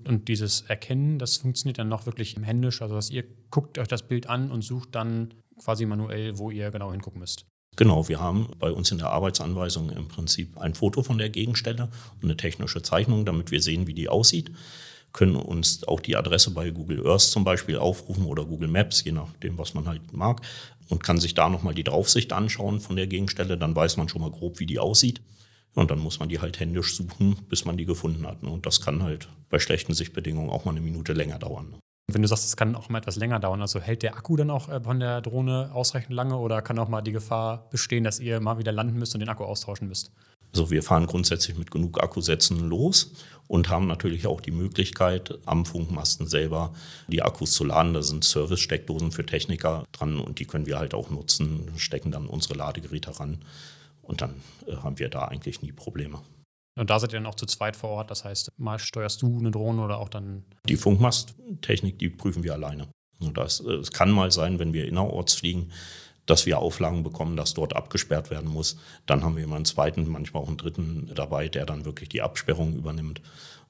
Und 0.06 0.28
dieses 0.28 0.62
Erkennen, 0.62 1.20
das 1.20 1.38
funktioniert 1.38 1.80
dann 1.80 1.90
noch 1.90 2.06
wirklich 2.06 2.36
im 2.36 2.44
händisch, 2.44 2.82
also 2.82 2.96
dass 2.96 3.10
ihr 3.10 3.24
guckt 3.50 3.78
euch 3.78 3.88
das 3.88 4.08
Bild 4.08 4.28
an 4.28 4.52
und 4.52 4.64
sucht 4.64 4.96
dann 4.96 5.34
quasi 5.62 5.86
manuell, 5.86 6.38
wo 6.38 6.52
ihr 6.52 6.72
genau 6.72 6.92
hingucken 6.92 7.20
müsst. 7.20 7.46
Genau, 7.76 8.10
wir 8.10 8.20
haben 8.20 8.50
bei 8.58 8.72
uns 8.72 8.92
in 8.92 8.98
der 8.98 9.12
Arbeitsanweisung 9.12 9.92
im 9.92 10.08
Prinzip 10.08 10.58
ein 10.58 10.74
Foto 10.74 11.04
von 11.04 11.20
der 11.20 11.30
Gegenstelle 11.30 11.90
und 12.16 12.24
eine 12.24 12.36
technische 12.36 12.82
Zeichnung, 12.82 13.24
damit 13.24 13.52
wir 13.52 13.62
sehen, 13.62 13.86
wie 13.86 13.94
die 13.94 14.10
aussieht. 14.10 14.52
Können 15.14 15.36
uns 15.36 15.88
auch 15.88 16.00
die 16.00 16.16
Adresse 16.16 16.52
bei 16.52 16.72
Google 16.72 17.06
Earth 17.08 17.22
zum 17.22 17.44
Beispiel 17.44 17.78
aufrufen 17.78 18.26
oder 18.26 18.46
Google 18.46 18.68
Maps, 18.68 19.04
je 19.04 19.12
nachdem, 19.12 19.58
was 19.60 19.76
man 19.76 19.88
halt 19.88 20.12
mag, 20.12 20.42
und 20.90 21.04
kann 21.04 21.20
sich 21.20 21.36
da 21.36 21.50
nochmal 21.50 21.76
die 21.76 21.84
Draufsicht 21.84 22.34
anschauen 22.34 22.80
von 22.80 22.96
der 22.96 23.08
Gegenstelle. 23.08 23.58
Dann 23.58 23.76
weiß 23.76 23.98
man 23.98 24.10
schon 24.10 24.22
mal 24.22 24.32
grob, 24.32 24.60
wie 24.60 24.66
die 24.66 24.80
aussieht. 24.80 25.22
Und 25.78 25.92
dann 25.92 26.00
muss 26.00 26.20
man 26.20 26.28
die 26.28 26.40
halt 26.40 26.60
händisch 26.60 26.96
suchen, 26.96 27.38
bis 27.50 27.64
man 27.64 27.78
die 27.78 27.86
gefunden 27.86 28.26
hat. 28.26 28.42
Und 28.42 28.66
das 28.66 28.82
kann 28.82 29.04
halt 29.04 29.30
bei 29.52 29.60
schlechten 29.60 29.94
Sichtbedingungen 29.94 30.50
auch 30.50 30.66
mal 30.66 30.72
eine 30.72 30.82
Minute 30.82 31.14
länger 31.14 31.38
dauern. 31.38 31.76
Wenn 32.12 32.24
du 32.24 32.28
sagst, 32.28 32.46
es 32.46 32.58
kann 32.58 32.76
auch 32.76 32.90
mal 32.90 32.98
etwas 32.98 33.16
länger 33.16 33.40
dauern, 33.40 33.62
also 33.62 33.80
hält 33.80 34.02
der 34.02 34.16
Akku 34.16 34.36
dann 34.38 34.50
auch 34.50 34.70
äh, 34.70 34.82
von 34.82 35.00
der 35.00 35.22
Drohne 35.22 35.70
ausreichend 35.74 36.16
lange 36.16 36.38
oder 36.38 36.64
kann 36.64 36.80
auch 36.80 36.88
mal 36.88 37.02
die 37.02 37.12
Gefahr 37.12 37.70
bestehen, 37.70 38.04
dass 38.04 38.20
ihr 38.20 38.40
mal 38.40 38.58
wieder 38.58 38.72
landen 38.72 38.98
müsst 38.98 39.14
und 39.14 39.20
den 39.20 39.30
Akku 39.30 39.44
austauschen 39.44 39.88
müsst? 39.88 40.12
Also 40.52 40.72
wir 40.72 40.82
fahren 40.82 41.06
grundsätzlich 41.06 41.56
mit 41.60 41.70
genug 41.70 42.02
Akkusätzen 42.02 42.68
los 42.68 43.12
und 43.48 43.70
haben 43.70 43.86
natürlich 43.86 44.26
auch 44.26 44.42
die 44.42 44.52
Möglichkeit, 44.52 45.38
am 45.46 45.64
Funkmasten 45.64 46.26
selber 46.26 46.74
die 47.08 47.22
Akkus 47.22 47.52
zu 47.52 47.66
laden. 47.66 47.94
Da 47.94 48.02
sind 48.02 48.24
Service-Steckdosen 48.24 49.12
für 49.12 49.28
Techniker 49.28 49.84
dran 49.92 50.18
und 50.18 50.40
die 50.40 50.46
können 50.46 50.66
wir 50.66 50.80
halt 50.80 50.96
auch 50.96 51.12
nutzen, 51.12 51.72
stecken 51.76 52.12
dann 52.12 52.26
unsere 52.26 52.56
Ladegeräte 52.56 53.20
ran 53.20 53.44
und 54.08 54.22
dann 54.22 54.36
äh, 54.66 54.76
haben 54.78 54.98
wir 55.00 55.10
da 55.10 55.26
eigentlich 55.26 55.62
nie 55.62 55.72
Probleme. 55.72 56.22
Und 56.78 56.90
da 56.90 57.00
seid 57.00 57.12
ihr 57.12 57.20
dann 57.20 57.26
auch 57.26 57.36
zu 57.36 57.46
zweit 57.46 57.76
vor 57.76 57.90
Ort, 57.90 58.12
das 58.12 58.24
heißt, 58.24 58.52
mal 58.58 58.78
steuerst 58.80 59.22
du 59.22 59.40
eine 59.40 59.52
Drohne 59.52 59.84
oder 59.84 59.98
auch 60.00 60.10
dann. 60.10 60.44
Die 60.68 60.78
Funkmasttechnik, 60.78 61.98
die 61.98 62.10
prüfen 62.10 62.44
wir 62.44 62.54
alleine. 62.54 62.88
Das, 63.20 63.60
äh, 63.60 63.74
es 63.74 63.92
kann 63.92 64.12
mal 64.12 64.32
sein, 64.32 64.60
wenn 64.60 64.74
wir 64.74 64.88
innerorts 64.88 65.34
fliegen, 65.34 65.72
dass 66.26 66.46
wir 66.46 66.60
Auflagen 66.60 67.04
bekommen, 67.04 67.38
dass 67.38 67.54
dort 67.54 67.76
abgesperrt 67.76 68.30
werden 68.30 68.50
muss. 68.50 68.78
Dann 69.06 69.24
haben 69.24 69.38
wir 69.38 69.44
immer 69.44 69.56
einen 69.56 69.66
zweiten, 69.66 70.08
manchmal 70.10 70.44
auch 70.44 70.48
einen 70.48 70.58
dritten 70.58 71.10
dabei, 71.16 71.48
der 71.48 71.66
dann 71.66 71.86
wirklich 71.86 72.10
die 72.10 72.22
Absperrung 72.22 72.76
übernimmt. 72.76 73.22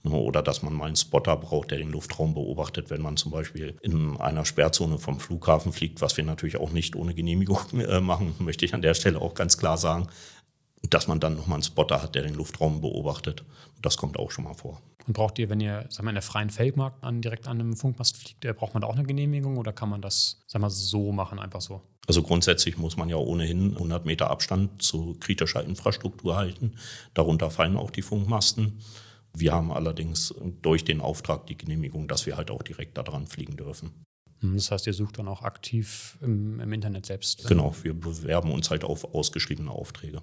Oder 0.04 0.42
dass 0.42 0.64
man 0.64 0.74
mal 0.74 0.86
einen 0.86 0.96
Spotter 0.96 1.36
braucht, 1.36 1.72
der 1.72 1.80
den 1.80 1.92
Luftraum 1.92 2.34
beobachtet, 2.34 2.90
wenn 2.90 3.02
man 3.02 3.18
zum 3.18 3.32
Beispiel 3.32 3.76
in 3.82 4.18
einer 4.18 4.46
Sperrzone 4.46 5.00
vom 5.00 5.20
Flughafen 5.20 5.74
fliegt, 5.74 6.02
was 6.02 6.16
wir 6.16 6.24
natürlich 6.24 6.58
auch 6.58 6.72
nicht 6.72 6.96
ohne 6.96 7.14
Genehmigung 7.14 7.60
äh, 7.74 8.00
machen, 8.00 8.36
möchte 8.40 8.66
ich 8.66 8.74
an 8.74 8.82
der 8.82 8.94
Stelle 8.94 9.20
auch 9.22 9.34
ganz 9.34 9.58
klar 9.58 9.78
sagen, 9.78 10.08
dass 10.90 11.08
man 11.08 11.20
dann 11.20 11.36
nochmal 11.36 11.56
einen 11.56 11.64
Spotter 11.64 12.02
hat, 12.02 12.16
der 12.16 12.24
den 12.24 12.36
Luftraum 12.36 12.82
beobachtet. 12.82 13.44
Das 13.82 13.98
kommt 13.98 14.18
auch 14.18 14.32
schon 14.32 14.46
mal 14.46 14.54
vor. 14.54 14.82
Und 15.06 15.14
braucht 15.14 15.40
ihr, 15.40 15.50
wenn 15.50 15.60
ihr 15.60 15.86
sag 15.90 16.04
mal, 16.04 16.12
in 16.12 16.16
der 16.16 16.22
freien 16.22 16.50
Feldmarkt 16.50 17.04
an, 17.04 17.22
direkt 17.22 17.48
an 17.48 17.60
einem 17.60 17.76
Funkmast 17.76 18.18
fliegt, 18.18 18.46
äh, 18.46 18.54
braucht 18.54 18.74
man 18.74 18.82
da 18.82 18.88
auch 18.88 18.96
eine 18.96 19.06
Genehmigung 19.06 19.58
oder 19.58 19.74
kann 19.74 19.90
man 19.90 20.02
das 20.02 20.40
sag 20.48 20.62
mal, 20.62 20.70
so 20.70 21.12
machen, 21.12 21.40
einfach 21.40 21.62
so? 21.62 21.82
Also 22.08 22.22
grundsätzlich 22.22 22.78
muss 22.78 22.96
man 22.96 23.10
ja 23.10 23.18
ohnehin 23.18 23.74
100 23.74 24.06
Meter 24.06 24.30
Abstand 24.30 24.82
zu 24.82 25.18
kritischer 25.20 25.64
Infrastruktur 25.64 26.38
halten. 26.38 26.76
Darunter 27.14 27.52
fallen 27.52 27.76
auch 27.76 27.92
die 27.92 28.02
Funkmasten. 28.02 28.80
Wir 29.40 29.54
haben 29.54 29.72
allerdings 29.72 30.34
durch 30.62 30.84
den 30.84 31.00
Auftrag 31.00 31.46
die 31.48 31.58
Genehmigung, 31.58 32.08
dass 32.08 32.26
wir 32.26 32.38
halt 32.38 32.50
auch 32.50 32.64
direkt 32.64 32.98
daran 32.98 33.28
fliegen 33.28 33.56
dürfen. 33.56 33.92
Hm, 34.40 34.56
das 34.56 34.72
heißt, 34.72 34.88
ihr 34.88 34.94
sucht 34.94 35.20
dann 35.20 35.28
auch 35.28 35.44
aktiv 35.44 36.18
im, 36.22 36.60
im 36.60 36.74
Internet 36.74 37.06
selbst? 37.06 37.48
Genau, 37.48 37.76
wir 37.84 37.94
bewerben 37.94 38.52
uns 38.52 38.70
halt 38.70 38.84
auf 38.84 39.14
ausgeschriebene 39.14 39.72
Aufträge. 39.72 40.22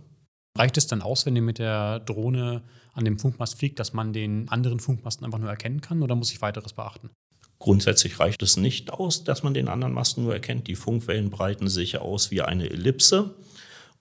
Reicht 0.56 0.76
es 0.76 0.86
dann 0.86 1.02
aus, 1.02 1.26
wenn 1.26 1.34
ihr 1.34 1.42
mit 1.42 1.58
der 1.58 2.00
Drohne 2.00 2.62
an 2.92 3.04
dem 3.04 3.18
Funkmast 3.18 3.58
fliegt, 3.58 3.80
dass 3.80 3.92
man 3.92 4.12
den 4.12 4.48
anderen 4.48 4.78
Funkmasten 4.78 5.24
einfach 5.24 5.40
nur 5.40 5.50
erkennen 5.50 5.80
kann 5.80 6.02
oder 6.02 6.14
muss 6.14 6.30
ich 6.30 6.42
weiteres 6.42 6.72
beachten? 6.72 7.10
Grundsätzlich 7.58 8.20
reicht 8.20 8.42
es 8.42 8.56
nicht 8.56 8.92
aus, 8.92 9.24
dass 9.24 9.42
man 9.42 9.54
den 9.54 9.68
anderen 9.68 9.94
Masten 9.94 10.24
nur 10.24 10.32
erkennt. 10.32 10.68
Die 10.68 10.74
Funkwellen 10.74 11.30
breiten 11.30 11.68
sich 11.68 11.98
aus 11.98 12.30
wie 12.30 12.42
eine 12.42 12.68
Ellipse. 12.70 13.34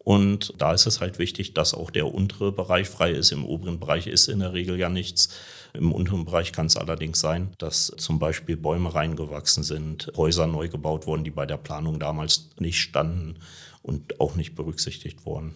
Und 0.03 0.53
da 0.57 0.73
ist 0.73 0.85
es 0.85 0.99
halt 0.99 1.17
wichtig, 1.17 1.53
dass 1.53 1.73
auch 1.73 1.89
der 1.89 2.13
untere 2.13 2.51
Bereich 2.51 2.89
frei 2.89 3.11
ist. 3.11 3.31
Im 3.31 3.45
oberen 3.45 3.79
Bereich 3.79 4.07
ist 4.07 4.27
in 4.27 4.39
der 4.39 4.53
Regel 4.53 4.77
ja 4.77 4.89
nichts. 4.89 5.29
Im 5.73 5.91
unteren 5.91 6.25
Bereich 6.25 6.51
kann 6.51 6.65
es 6.65 6.77
allerdings 6.77 7.19
sein, 7.19 7.53
dass 7.57 7.87
zum 7.97 8.19
Beispiel 8.19 8.57
Bäume 8.57 8.93
reingewachsen 8.93 9.63
sind, 9.63 10.11
Häuser 10.15 10.45
neu 10.45 10.67
gebaut 10.67 11.07
wurden, 11.07 11.23
die 11.23 11.31
bei 11.31 11.45
der 11.45 11.57
Planung 11.57 11.99
damals 11.99 12.49
nicht 12.59 12.79
standen 12.79 13.39
und 13.81 14.19
auch 14.19 14.35
nicht 14.35 14.55
berücksichtigt 14.55 15.25
wurden. 15.25 15.55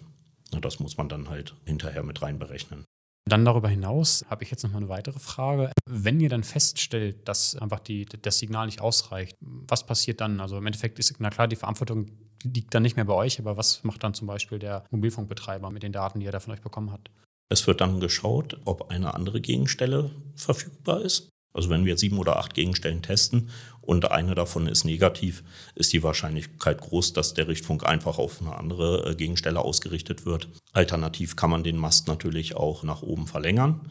Das 0.61 0.79
muss 0.79 0.97
man 0.97 1.09
dann 1.09 1.29
halt 1.29 1.53
hinterher 1.65 2.03
mit 2.03 2.21
reinberechnen. 2.21 2.86
Dann 3.27 3.43
darüber 3.43 3.67
hinaus 3.67 4.25
habe 4.29 4.43
ich 4.43 4.51
jetzt 4.51 4.63
noch 4.63 4.71
mal 4.71 4.77
eine 4.77 4.89
weitere 4.89 5.19
Frage. 5.19 5.71
Wenn 5.89 6.19
ihr 6.19 6.29
dann 6.29 6.43
feststellt, 6.43 7.27
dass 7.27 7.55
einfach 7.57 7.79
die, 7.79 8.05
das 8.05 8.39
Signal 8.39 8.67
nicht 8.67 8.79
ausreicht, 8.79 9.35
was 9.41 9.85
passiert 9.85 10.21
dann? 10.21 10.39
Also 10.39 10.57
im 10.57 10.65
Endeffekt 10.65 10.97
ist, 10.97 11.13
na 11.19 11.29
klar, 11.29 11.47
die 11.47 11.57
Verantwortung 11.57 12.05
liegt 12.43 12.73
dann 12.73 12.83
nicht 12.83 12.95
mehr 12.95 13.05
bei 13.05 13.13
euch, 13.13 13.39
aber 13.39 13.57
was 13.57 13.83
macht 13.83 14.03
dann 14.03 14.13
zum 14.13 14.27
Beispiel 14.27 14.59
der 14.59 14.85
Mobilfunkbetreiber 14.91 15.69
mit 15.71 15.83
den 15.83 15.91
Daten, 15.91 16.19
die 16.19 16.25
er 16.25 16.31
da 16.31 16.39
von 16.39 16.53
euch 16.53 16.61
bekommen 16.61 16.91
hat? 16.91 17.09
Es 17.49 17.67
wird 17.67 17.81
dann 17.81 17.99
geschaut, 17.99 18.59
ob 18.65 18.91
eine 18.91 19.13
andere 19.13 19.41
Gegenstelle 19.41 20.11
verfügbar 20.35 21.01
ist. 21.01 21.29
Also 21.57 21.71
wenn 21.71 21.85
wir 21.85 21.97
sieben 21.97 22.19
oder 22.19 22.37
acht 22.37 22.53
Gegenstellen 22.53 23.01
testen 23.01 23.49
und 23.81 24.11
eine 24.11 24.35
davon 24.35 24.67
ist 24.67 24.85
negativ, 24.85 25.43
ist 25.73 25.91
die 25.91 26.03
Wahrscheinlichkeit 26.03 26.79
groß, 26.79 27.13
dass 27.13 27.33
der 27.33 27.47
Richtfunk 27.47 27.83
einfach 27.83 28.19
auf 28.19 28.41
eine 28.41 28.55
andere 28.55 29.09
äh, 29.09 29.15
Gegenstelle 29.15 29.59
ausgerichtet 29.59 30.23
wird. 30.23 30.49
Alternativ 30.73 31.35
kann 31.35 31.49
man 31.49 31.63
den 31.63 31.77
Mast 31.77 32.07
natürlich 32.07 32.55
auch 32.55 32.83
nach 32.83 33.01
oben 33.01 33.25
verlängern. 33.25 33.89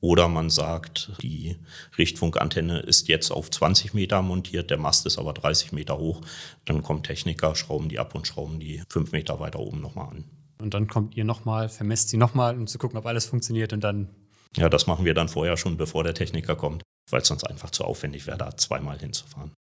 Oder 0.00 0.28
man 0.28 0.50
sagt, 0.50 1.12
die 1.22 1.56
Richtfunkantenne 1.96 2.80
ist 2.80 3.06
jetzt 3.06 3.30
auf 3.30 3.48
20 3.48 3.94
Meter 3.94 4.20
montiert, 4.20 4.70
der 4.70 4.78
Mast 4.78 5.06
ist 5.06 5.16
aber 5.16 5.32
30 5.32 5.70
Meter 5.70 5.98
hoch. 5.98 6.20
Dann 6.64 6.82
kommen 6.82 7.04
Techniker, 7.04 7.54
schrauben 7.54 7.88
die 7.88 8.00
ab 8.00 8.16
und 8.16 8.26
schrauben 8.26 8.58
die 8.58 8.82
fünf 8.88 9.12
Meter 9.12 9.38
weiter 9.38 9.60
oben 9.60 9.80
nochmal 9.80 10.08
an. 10.08 10.24
Und 10.60 10.74
dann 10.74 10.88
kommt 10.88 11.16
ihr 11.16 11.24
nochmal, 11.24 11.68
vermesst 11.68 12.08
sie 12.08 12.16
nochmal, 12.16 12.58
um 12.58 12.66
zu 12.66 12.76
gucken, 12.78 12.98
ob 12.98 13.06
alles 13.06 13.24
funktioniert 13.24 13.72
und 13.72 13.84
dann. 13.84 14.08
Ja, 14.56 14.68
das 14.68 14.88
machen 14.88 15.04
wir 15.04 15.14
dann 15.14 15.28
vorher 15.28 15.56
schon, 15.56 15.76
bevor 15.76 16.02
der 16.02 16.14
Techniker 16.14 16.56
kommt 16.56 16.82
weil 17.10 17.22
es 17.22 17.28
sonst 17.28 17.44
einfach 17.44 17.70
zu 17.70 17.84
aufwendig 17.84 18.26
wäre, 18.26 18.38
da 18.38 18.56
zweimal 18.56 18.98
hinzufahren. 18.98 19.52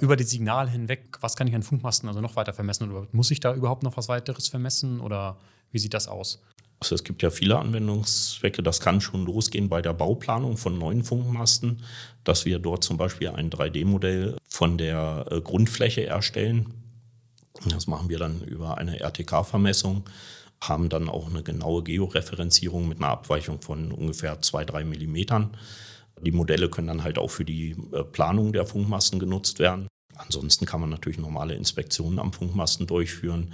Über 0.00 0.16
die 0.16 0.24
Signale 0.24 0.70
hinweg, 0.70 1.18
was 1.20 1.36
kann 1.36 1.46
ich 1.46 1.54
an 1.54 1.62
Funkmasten 1.62 2.08
also 2.08 2.20
noch 2.20 2.36
weiter 2.36 2.52
vermessen? 2.52 2.90
Oder 2.90 3.06
muss 3.12 3.30
ich 3.30 3.40
da 3.40 3.54
überhaupt 3.54 3.84
noch 3.84 3.96
was 3.96 4.08
weiteres 4.08 4.48
vermessen? 4.48 5.00
Oder 5.00 5.38
wie 5.70 5.78
sieht 5.78 5.94
das 5.94 6.08
aus? 6.08 6.42
Also 6.80 6.96
es 6.96 7.04
gibt 7.04 7.22
ja 7.22 7.30
viele 7.30 7.58
Anwendungszwecke. 7.58 8.62
Das 8.62 8.80
kann 8.80 9.00
schon 9.00 9.24
losgehen 9.24 9.68
bei 9.68 9.80
der 9.80 9.94
Bauplanung 9.94 10.56
von 10.56 10.76
neuen 10.78 11.04
Funkmasten, 11.04 11.82
dass 12.24 12.44
wir 12.44 12.58
dort 12.58 12.84
zum 12.84 12.96
Beispiel 12.96 13.28
ein 13.28 13.50
3D-Modell 13.50 14.36
von 14.48 14.76
der 14.78 15.26
äh, 15.30 15.40
Grundfläche 15.40 16.04
erstellen. 16.04 16.74
Das 17.66 17.86
machen 17.86 18.08
wir 18.08 18.18
dann 18.18 18.42
über 18.42 18.78
eine 18.78 19.00
RTK-Vermessung, 19.00 20.04
haben 20.60 20.88
dann 20.88 21.08
auch 21.08 21.30
eine 21.30 21.42
genaue 21.42 21.84
Georeferenzierung 21.84 22.88
mit 22.88 22.98
einer 22.98 23.08
Abweichung 23.08 23.62
von 23.62 23.92
ungefähr 23.92 24.40
2-3 24.40 24.84
Millimetern. 24.84 25.56
Die 26.24 26.32
Modelle 26.32 26.68
können 26.68 26.88
dann 26.88 27.04
halt 27.04 27.18
auch 27.18 27.30
für 27.30 27.44
die 27.44 27.76
äh, 27.92 28.02
Planung 28.04 28.52
der 28.52 28.66
Funkmasten 28.66 29.18
genutzt 29.18 29.58
werden. 29.58 29.88
Ansonsten 30.16 30.64
kann 30.64 30.80
man 30.80 30.90
natürlich 30.90 31.18
normale 31.18 31.54
Inspektionen 31.54 32.18
am 32.18 32.32
Funkmasten 32.32 32.86
durchführen, 32.86 33.52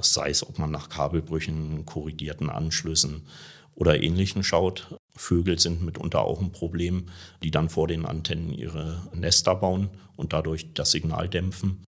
sei 0.00 0.30
es, 0.30 0.46
ob 0.46 0.58
man 0.58 0.72
nach 0.72 0.88
Kabelbrüchen, 0.88 1.86
korrigierten 1.86 2.50
Anschlüssen 2.50 3.26
oder 3.74 4.02
Ähnlichem 4.02 4.42
schaut. 4.42 4.96
Vögel 5.14 5.58
sind 5.58 5.82
mitunter 5.82 6.22
auch 6.22 6.40
ein 6.40 6.52
Problem, 6.52 7.06
die 7.42 7.50
dann 7.50 7.68
vor 7.68 7.86
den 7.86 8.06
Antennen 8.06 8.52
ihre 8.52 9.02
Nester 9.14 9.54
bauen 9.54 9.90
und 10.16 10.32
dadurch 10.32 10.74
das 10.74 10.90
Signal 10.90 11.28
dämpfen. 11.28 11.84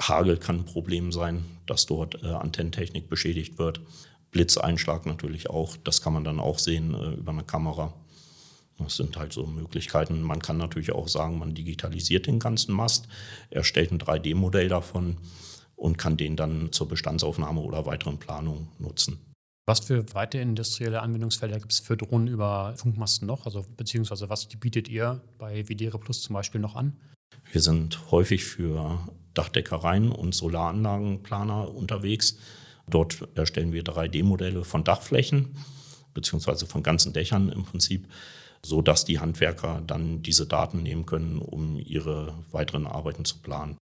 Hagel 0.00 0.38
kann 0.38 0.60
ein 0.60 0.64
Problem 0.64 1.12
sein, 1.12 1.44
dass 1.66 1.86
dort 1.86 2.22
äh, 2.22 2.28
Antennentechnik 2.28 3.08
beschädigt 3.08 3.58
wird. 3.58 3.80
Blitzeinschlag 4.30 5.04
natürlich 5.04 5.50
auch, 5.50 5.76
das 5.76 6.00
kann 6.00 6.14
man 6.14 6.24
dann 6.24 6.40
auch 6.40 6.58
sehen 6.58 6.94
äh, 6.94 7.14
über 7.14 7.32
eine 7.32 7.44
Kamera. 7.44 7.92
Das 8.82 8.96
sind 8.96 9.16
halt 9.16 9.32
so 9.32 9.46
Möglichkeiten. 9.46 10.22
Man 10.22 10.40
kann 10.40 10.56
natürlich 10.56 10.92
auch 10.92 11.08
sagen, 11.08 11.38
man 11.38 11.54
digitalisiert 11.54 12.26
den 12.26 12.38
ganzen 12.38 12.74
Mast, 12.74 13.08
erstellt 13.50 13.92
ein 13.92 13.98
3D-Modell 13.98 14.68
davon 14.68 15.18
und 15.76 15.98
kann 15.98 16.16
den 16.16 16.36
dann 16.36 16.72
zur 16.72 16.88
Bestandsaufnahme 16.88 17.60
oder 17.60 17.86
weiteren 17.86 18.18
Planung 18.18 18.68
nutzen. 18.78 19.18
Was 19.66 19.80
für 19.80 20.04
weitere 20.14 20.42
industrielle 20.42 21.00
Anwendungsfelder 21.00 21.58
gibt 21.60 21.72
es 21.72 21.80
für 21.80 21.96
Drohnen 21.96 22.26
über 22.26 22.74
Funkmasten 22.76 23.26
noch? 23.26 23.46
Also 23.46 23.64
beziehungsweise 23.76 24.28
was 24.28 24.46
bietet 24.46 24.88
ihr 24.88 25.20
bei 25.38 25.68
Videre 25.68 25.98
Plus 25.98 26.22
zum 26.22 26.34
Beispiel 26.34 26.60
noch 26.60 26.74
an? 26.74 26.96
Wir 27.52 27.60
sind 27.60 28.10
häufig 28.10 28.44
für 28.44 28.98
Dachdeckereien 29.34 30.10
und 30.10 30.34
Solaranlagenplaner 30.34 31.72
unterwegs. 31.72 32.36
Dort 32.88 33.28
erstellen 33.36 33.72
wir 33.72 33.84
3D-Modelle 33.84 34.64
von 34.64 34.82
Dachflächen 34.82 35.56
beziehungsweise 36.14 36.66
von 36.66 36.82
ganzen 36.82 37.12
Dächern 37.12 37.50
im 37.50 37.64
Prinzip 37.64 38.08
so 38.64 38.82
dass 38.82 39.04
die 39.04 39.18
Handwerker 39.18 39.82
dann 39.86 40.22
diese 40.22 40.46
Daten 40.46 40.82
nehmen 40.82 41.06
können, 41.06 41.38
um 41.38 41.78
ihre 41.78 42.34
weiteren 42.50 42.86
Arbeiten 42.86 43.24
zu 43.24 43.38
planen. 43.38 43.76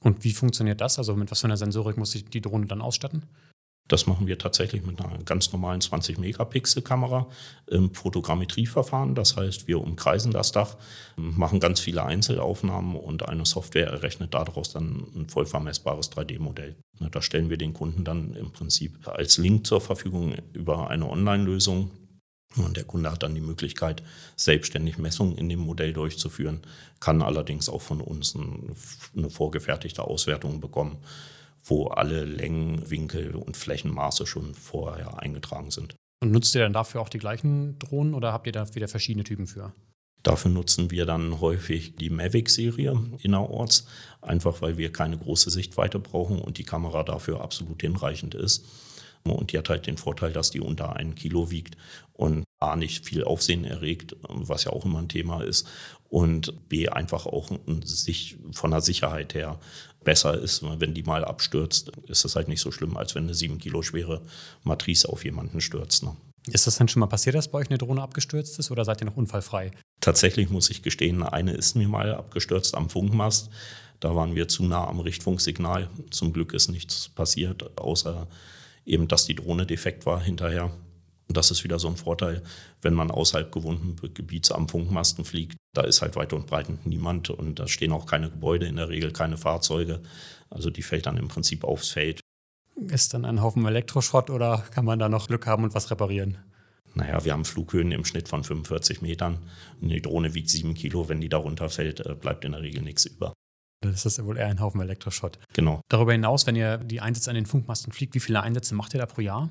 Und 0.00 0.24
wie 0.24 0.32
funktioniert 0.32 0.80
das? 0.80 0.98
Also 0.98 1.16
mit 1.16 1.30
was 1.30 1.40
für 1.40 1.46
einer 1.46 1.56
Sensorik 1.56 1.96
muss 1.96 2.14
ich 2.14 2.24
die 2.26 2.40
Drohne 2.40 2.66
dann 2.66 2.82
ausstatten? 2.82 3.24
Das 3.88 4.06
machen 4.08 4.26
wir 4.26 4.36
tatsächlich 4.36 4.84
mit 4.84 5.00
einer 5.00 5.22
ganz 5.22 5.52
normalen 5.52 5.80
20-Megapixel-Kamera 5.80 7.28
im 7.68 7.94
Fotogrammetrieverfahren. 7.94 9.14
Das 9.14 9.36
heißt, 9.36 9.68
wir 9.68 9.80
umkreisen 9.80 10.32
das 10.32 10.50
Dach, 10.50 10.76
machen 11.16 11.60
ganz 11.60 11.78
viele 11.78 12.04
Einzelaufnahmen 12.04 12.96
und 12.96 13.28
eine 13.28 13.46
Software 13.46 13.86
errechnet 13.86 14.34
daraus 14.34 14.72
dann 14.72 15.06
ein 15.14 15.28
voll 15.28 15.46
vermessbares 15.46 16.10
3D-Modell. 16.10 16.74
Da 16.98 17.22
stellen 17.22 17.48
wir 17.48 17.58
den 17.58 17.74
Kunden 17.74 18.02
dann 18.02 18.34
im 18.34 18.50
Prinzip 18.50 19.06
als 19.06 19.38
Link 19.38 19.66
zur 19.66 19.80
Verfügung 19.80 20.34
über 20.52 20.90
eine 20.90 21.08
Online-Lösung, 21.08 21.90
und 22.64 22.76
der 22.76 22.84
Kunde 22.84 23.10
hat 23.10 23.22
dann 23.22 23.34
die 23.34 23.40
Möglichkeit, 23.40 24.02
selbstständig 24.36 24.98
Messungen 24.98 25.36
in 25.36 25.48
dem 25.48 25.60
Modell 25.60 25.92
durchzuführen, 25.92 26.60
kann 27.00 27.22
allerdings 27.22 27.68
auch 27.68 27.82
von 27.82 28.00
uns 28.00 28.34
eine 28.36 29.30
vorgefertigte 29.30 30.02
Auswertung 30.02 30.60
bekommen, 30.60 30.98
wo 31.64 31.88
alle 31.88 32.24
Längen, 32.24 32.90
Winkel 32.90 33.34
und 33.34 33.56
Flächenmaße 33.56 34.26
schon 34.26 34.54
vorher 34.54 35.20
eingetragen 35.20 35.70
sind. 35.70 35.94
Und 36.22 36.30
nutzt 36.30 36.54
ihr 36.54 36.62
dann 36.62 36.72
dafür 36.72 37.00
auch 37.00 37.08
die 37.08 37.18
gleichen 37.18 37.78
Drohnen 37.78 38.14
oder 38.14 38.32
habt 38.32 38.46
ihr 38.46 38.52
da 38.52 38.74
wieder 38.74 38.88
verschiedene 38.88 39.24
Typen 39.24 39.46
für? 39.46 39.72
Dafür 40.22 40.50
nutzen 40.50 40.90
wir 40.90 41.06
dann 41.06 41.40
häufig 41.40 41.94
die 41.96 42.10
Mavic-Serie 42.10 42.98
innerorts, 43.22 43.86
einfach 44.22 44.60
weil 44.60 44.76
wir 44.76 44.92
keine 44.92 45.18
große 45.18 45.50
Sichtweite 45.50 46.00
brauchen 46.00 46.40
und 46.40 46.58
die 46.58 46.64
Kamera 46.64 47.04
dafür 47.04 47.42
absolut 47.42 47.80
hinreichend 47.80 48.34
ist. 48.34 48.64
Und 49.34 49.52
die 49.52 49.58
hat 49.58 49.68
halt 49.68 49.86
den 49.86 49.98
Vorteil, 49.98 50.32
dass 50.32 50.50
die 50.50 50.60
unter 50.60 50.96
ein 50.96 51.14
Kilo 51.14 51.50
wiegt 51.50 51.76
und 52.12 52.44
A 52.60 52.76
nicht 52.76 53.04
viel 53.04 53.24
Aufsehen 53.24 53.64
erregt, 53.64 54.16
was 54.28 54.64
ja 54.64 54.72
auch 54.72 54.84
immer 54.84 55.00
ein 55.00 55.08
Thema 55.08 55.42
ist, 55.42 55.66
und 56.08 56.68
B 56.68 56.88
einfach 56.88 57.26
auch 57.26 57.50
sich 57.84 58.38
von 58.52 58.70
der 58.70 58.80
Sicherheit 58.80 59.34
her 59.34 59.58
besser 60.04 60.38
ist. 60.40 60.62
Wenn 60.62 60.94
die 60.94 61.02
mal 61.02 61.24
abstürzt, 61.24 61.92
ist 62.06 62.24
das 62.24 62.36
halt 62.36 62.48
nicht 62.48 62.60
so 62.60 62.70
schlimm, 62.70 62.96
als 62.96 63.14
wenn 63.14 63.24
eine 63.24 63.34
sieben 63.34 63.58
Kilo 63.58 63.82
schwere 63.82 64.22
Matrice 64.62 65.08
auf 65.08 65.24
jemanden 65.24 65.60
stürzt. 65.60 66.04
Ne? 66.04 66.16
Ist 66.48 66.66
das 66.66 66.76
denn 66.76 66.88
schon 66.88 67.00
mal 67.00 67.06
passiert, 67.06 67.34
dass 67.34 67.48
bei 67.48 67.58
euch 67.58 67.68
eine 67.68 67.78
Drohne 67.78 68.02
abgestürzt 68.02 68.58
ist 68.58 68.70
oder 68.70 68.84
seid 68.84 69.02
ihr 69.02 69.06
noch 69.06 69.16
unfallfrei? 69.16 69.72
Tatsächlich 70.00 70.48
muss 70.48 70.70
ich 70.70 70.82
gestehen, 70.82 71.22
eine 71.22 71.52
ist 71.52 71.74
mir 71.74 71.88
mal 71.88 72.14
abgestürzt 72.14 72.76
am 72.76 72.88
Funkmast. 72.88 73.50
Da 73.98 74.14
waren 74.14 74.34
wir 74.36 74.46
zu 74.46 74.64
nah 74.64 74.86
am 74.86 75.00
Richtfunksignal. 75.00 75.90
Zum 76.10 76.32
Glück 76.32 76.52
ist 76.52 76.68
nichts 76.68 77.08
passiert, 77.08 77.76
außer 77.78 78.28
eben, 78.86 79.08
dass 79.08 79.26
die 79.26 79.34
Drohne 79.34 79.66
defekt 79.66 80.06
war 80.06 80.22
hinterher. 80.22 80.70
Und 81.28 81.36
das 81.36 81.50
ist 81.50 81.64
wieder 81.64 81.78
so 81.78 81.88
ein 81.88 81.96
Vorteil, 81.96 82.42
wenn 82.82 82.94
man 82.94 83.10
außerhalb 83.10 83.50
gewohnten 83.50 83.96
Gebiets 84.14 84.52
am 84.52 84.68
Funkmasten 84.68 85.24
fliegt. 85.24 85.56
Da 85.74 85.82
ist 85.82 86.00
halt 86.00 86.16
weit 86.16 86.32
und 86.32 86.46
breit 86.46 86.68
niemand 86.86 87.30
und 87.30 87.58
da 87.58 87.66
stehen 87.66 87.92
auch 87.92 88.06
keine 88.06 88.30
Gebäude, 88.30 88.66
in 88.66 88.76
der 88.76 88.88
Regel 88.88 89.12
keine 89.12 89.36
Fahrzeuge. 89.36 90.00
Also 90.50 90.70
die 90.70 90.82
fällt 90.82 91.06
dann 91.06 91.16
im 91.16 91.28
Prinzip 91.28 91.64
aufs 91.64 91.90
Feld. 91.90 92.20
Ist 92.76 93.14
dann 93.14 93.24
ein 93.24 93.42
Haufen 93.42 93.66
Elektroschrott 93.66 94.30
oder 94.30 94.64
kann 94.70 94.84
man 94.84 94.98
da 94.98 95.08
noch 95.08 95.26
Glück 95.26 95.46
haben 95.46 95.64
und 95.64 95.74
was 95.74 95.90
reparieren? 95.90 96.38
Naja, 96.94 97.24
wir 97.24 97.32
haben 97.32 97.44
Flughöhen 97.44 97.92
im 97.92 98.04
Schnitt 98.04 98.28
von 98.28 98.42
45 98.42 99.02
Metern. 99.02 99.38
Eine 99.82 100.00
Drohne 100.00 100.32
wiegt 100.34 100.48
7 100.48 100.74
Kilo. 100.74 101.08
Wenn 101.08 101.20
die 101.20 101.28
darunter 101.28 101.68
fällt, 101.68 102.00
äh, 102.00 102.14
bleibt 102.14 102.44
in 102.44 102.52
der 102.52 102.62
Regel 102.62 102.82
nichts 102.82 103.04
über. 103.04 103.34
Das 103.80 104.06
ist 104.06 104.18
ja 104.18 104.24
wohl 104.24 104.38
eher 104.38 104.46
ein 104.46 104.60
Haufen 104.60 104.80
Elektroschrott. 104.80 105.38
Genau. 105.52 105.80
Darüber 105.88 106.12
hinaus, 106.12 106.46
wenn 106.46 106.56
ihr 106.56 106.78
die 106.78 107.00
Einsätze 107.00 107.30
an 107.30 107.36
den 107.36 107.46
Funkmasten 107.46 107.92
fliegt, 107.92 108.14
wie 108.14 108.20
viele 108.20 108.42
Einsätze 108.42 108.74
macht 108.74 108.94
ihr 108.94 109.00
da 109.00 109.06
pro 109.06 109.20
Jahr? 109.20 109.50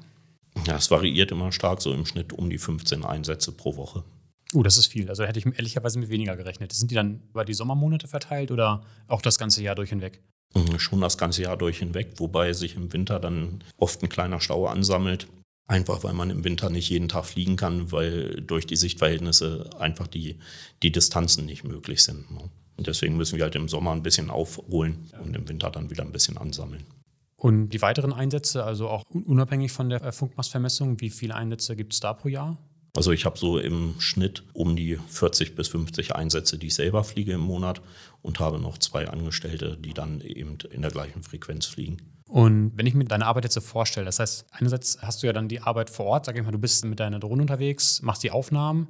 Ja, 0.66 0.78
es 0.78 0.90
variiert 0.90 1.32
immer 1.32 1.52
stark, 1.52 1.82
so 1.82 1.94
im 1.94 2.06
Schnitt 2.06 2.34
um 2.34 2.50
die 2.50 2.58
15 2.58 3.04
Einsätze 3.04 3.52
pro 3.52 3.76
Woche. 3.76 4.04
Oh, 4.54 4.64
das 4.64 4.78
ist 4.78 4.88
viel. 4.88 5.10
Also 5.10 5.26
hätte 5.26 5.40
ich 5.40 5.46
ehrlicherweise 5.46 6.00
mit 6.00 6.10
weniger 6.10 6.38
gerechnet. 6.38 6.72
Sind 6.72 6.92
die 6.92 6.96
dann 6.96 7.22
über 7.30 7.46
die 7.46 7.54
Sommermonate 7.54 8.08
verteilt 8.08 8.52
oder 8.52 8.84
auch 9.08 9.22
das 9.22 9.38
ganze 9.38 9.62
Jahr 9.62 9.76
durch 9.76 9.90
hinweg? 9.90 10.22
Mhm, 10.54 10.80
schon 10.80 11.02
das 11.02 11.18
ganze 11.18 11.42
Jahr 11.42 11.58
durch 11.58 11.80
hinweg, 11.80 12.14
wobei 12.18 12.54
sich 12.54 12.76
im 12.76 12.94
Winter 12.94 13.20
dann 13.20 13.64
oft 13.78 14.02
ein 14.02 14.10
kleiner 14.10 14.40
Stau 14.40 14.68
ansammelt. 14.68 15.28
Einfach 15.68 16.04
weil 16.04 16.14
man 16.14 16.30
im 16.30 16.44
Winter 16.44 16.70
nicht 16.70 16.90
jeden 16.90 17.10
Tag 17.10 17.26
fliegen 17.26 17.56
kann, 17.56 17.92
weil 17.92 18.42
durch 18.42 18.68
die 18.68 18.76
Sichtverhältnisse 18.76 19.72
einfach 19.80 20.06
die, 20.08 20.38
die 20.84 20.92
Distanzen 20.92 21.46
nicht 21.46 21.64
möglich 21.64 22.04
sind. 22.04 22.30
Ne? 22.32 22.50
Und 22.78 22.88
deswegen 22.88 23.18
müssen 23.18 23.38
wir 23.38 23.44
halt 23.44 23.56
im 23.56 23.68
Sommer 23.68 23.92
ein 23.92 24.04
bisschen 24.04 24.30
aufholen 24.30 25.10
und 25.24 25.36
im 25.36 25.48
Winter 25.48 25.70
dann 25.70 25.90
wieder 25.90 26.04
ein 26.04 26.12
bisschen 26.12 26.38
ansammeln. 26.38 26.86
Und 27.38 27.70
die 27.70 27.82
weiteren 27.82 28.14
Einsätze, 28.14 28.64
also 28.64 28.90
auch 28.90 29.06
unabhängig 29.10 29.72
von 29.72 29.90
der 29.90 30.12
Funkmastvermessung, 30.12 31.00
wie 31.02 31.10
viele 31.10 31.36
Einsätze 31.36 31.76
gibt 31.76 31.94
es 31.94 32.00
da 32.00 32.14
pro 32.14 32.28
Jahr? 32.28 32.58
Also 32.96 33.12
ich 33.12 33.26
habe 33.26 33.38
so 33.38 33.60
im 33.60 33.96
Schnitt 34.00 34.44
um 34.54 34.76
die 34.76 34.98
40 35.08 35.56
bis 35.56 35.68
50 35.68 36.16
Einsätze, 36.16 36.58
die 36.58 36.68
ich 36.68 36.76
selber 36.76 37.04
fliege 37.04 37.34
im 37.34 37.42
Monat 37.42 37.82
und 38.22 38.40
habe 38.40 38.58
noch 38.58 38.78
zwei 38.78 39.08
Angestellte, 39.10 39.78
die 39.78 39.94
dann 39.94 40.22
eben 40.22 40.58
in 40.72 40.82
der 40.82 40.92
gleichen 40.92 41.22
Frequenz 41.22 41.66
fliegen. 41.66 41.98
Und 42.28 42.72
wenn 42.76 42.88
ich 42.88 42.94
mir 42.94 43.04
deine 43.06 43.26
Arbeit 43.26 43.44
jetzt 43.44 43.54
so 43.54 43.62
vorstelle, 43.62 44.06
das 44.06 44.20
heißt, 44.20 44.46
einerseits 44.52 44.98
hast 45.02 45.22
du 45.22 45.28
ja 45.28 45.34
dann 45.34 45.50
die 45.50 45.60
Arbeit 45.60 45.90
vor 45.90 46.06
Ort, 46.06 46.26
sag 46.26 46.38
ich 46.38 46.44
mal, 46.44 46.52
du 46.52 46.58
bist 46.58 46.86
mit 46.86 47.00
deiner 47.00 47.20
Drohne 47.20 47.42
unterwegs, 47.42 48.02
machst 48.02 48.24
die 48.24 48.32
Aufnahmen 48.32 48.88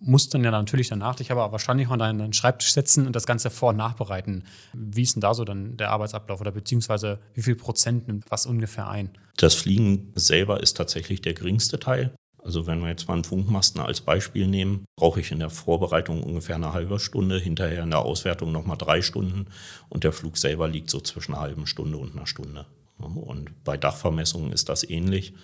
musst 0.00 0.34
dann 0.34 0.42
ja 0.42 0.50
natürlich 0.50 0.88
danach 0.88 1.14
dich 1.14 1.30
aber 1.30 1.52
wahrscheinlich 1.52 1.88
an 1.88 1.98
deinen 1.98 2.32
Schreibtisch 2.32 2.72
setzen 2.72 3.06
und 3.06 3.14
das 3.14 3.26
Ganze 3.26 3.50
vor- 3.50 3.70
und 3.70 3.76
nachbereiten. 3.76 4.44
Wie 4.72 5.02
ist 5.02 5.14
denn 5.14 5.20
da 5.20 5.34
so 5.34 5.44
dann 5.44 5.76
der 5.76 5.90
Arbeitsablauf 5.90 6.40
oder 6.40 6.50
beziehungsweise 6.50 7.20
wie 7.34 7.42
viel 7.42 7.54
Prozent 7.54 8.08
nimmt 8.08 8.30
was 8.30 8.46
ungefähr 8.46 8.88
ein? 8.88 9.10
Das 9.36 9.54
Fliegen 9.54 10.12
selber 10.14 10.60
ist 10.62 10.76
tatsächlich 10.76 11.20
der 11.20 11.34
geringste 11.34 11.78
Teil. 11.78 12.14
Also 12.42 12.66
wenn 12.66 12.80
wir 12.80 12.88
jetzt 12.88 13.06
mal 13.06 13.14
einen 13.14 13.24
Funkmasten 13.24 13.82
als 13.82 14.00
Beispiel 14.00 14.46
nehmen, 14.46 14.86
brauche 14.96 15.20
ich 15.20 15.30
in 15.30 15.40
der 15.40 15.50
Vorbereitung 15.50 16.22
ungefähr 16.22 16.56
eine 16.56 16.72
halbe 16.72 16.98
Stunde, 16.98 17.38
hinterher 17.38 17.82
in 17.82 17.90
der 17.90 18.00
Auswertung 18.00 18.50
nochmal 18.50 18.78
drei 18.78 19.02
Stunden 19.02 19.46
und 19.90 20.04
der 20.04 20.12
Flug 20.12 20.38
selber 20.38 20.66
liegt 20.66 20.88
so 20.88 21.00
zwischen 21.00 21.34
einer 21.34 21.42
halben 21.42 21.66
Stunde 21.66 21.98
und 21.98 22.16
einer 22.16 22.26
Stunde. 22.26 22.66
Und 22.98 23.64
bei 23.64 23.76
Dachvermessungen 23.76 24.52
ist 24.52 24.68
das 24.68 24.88
ähnlich. 24.88 25.34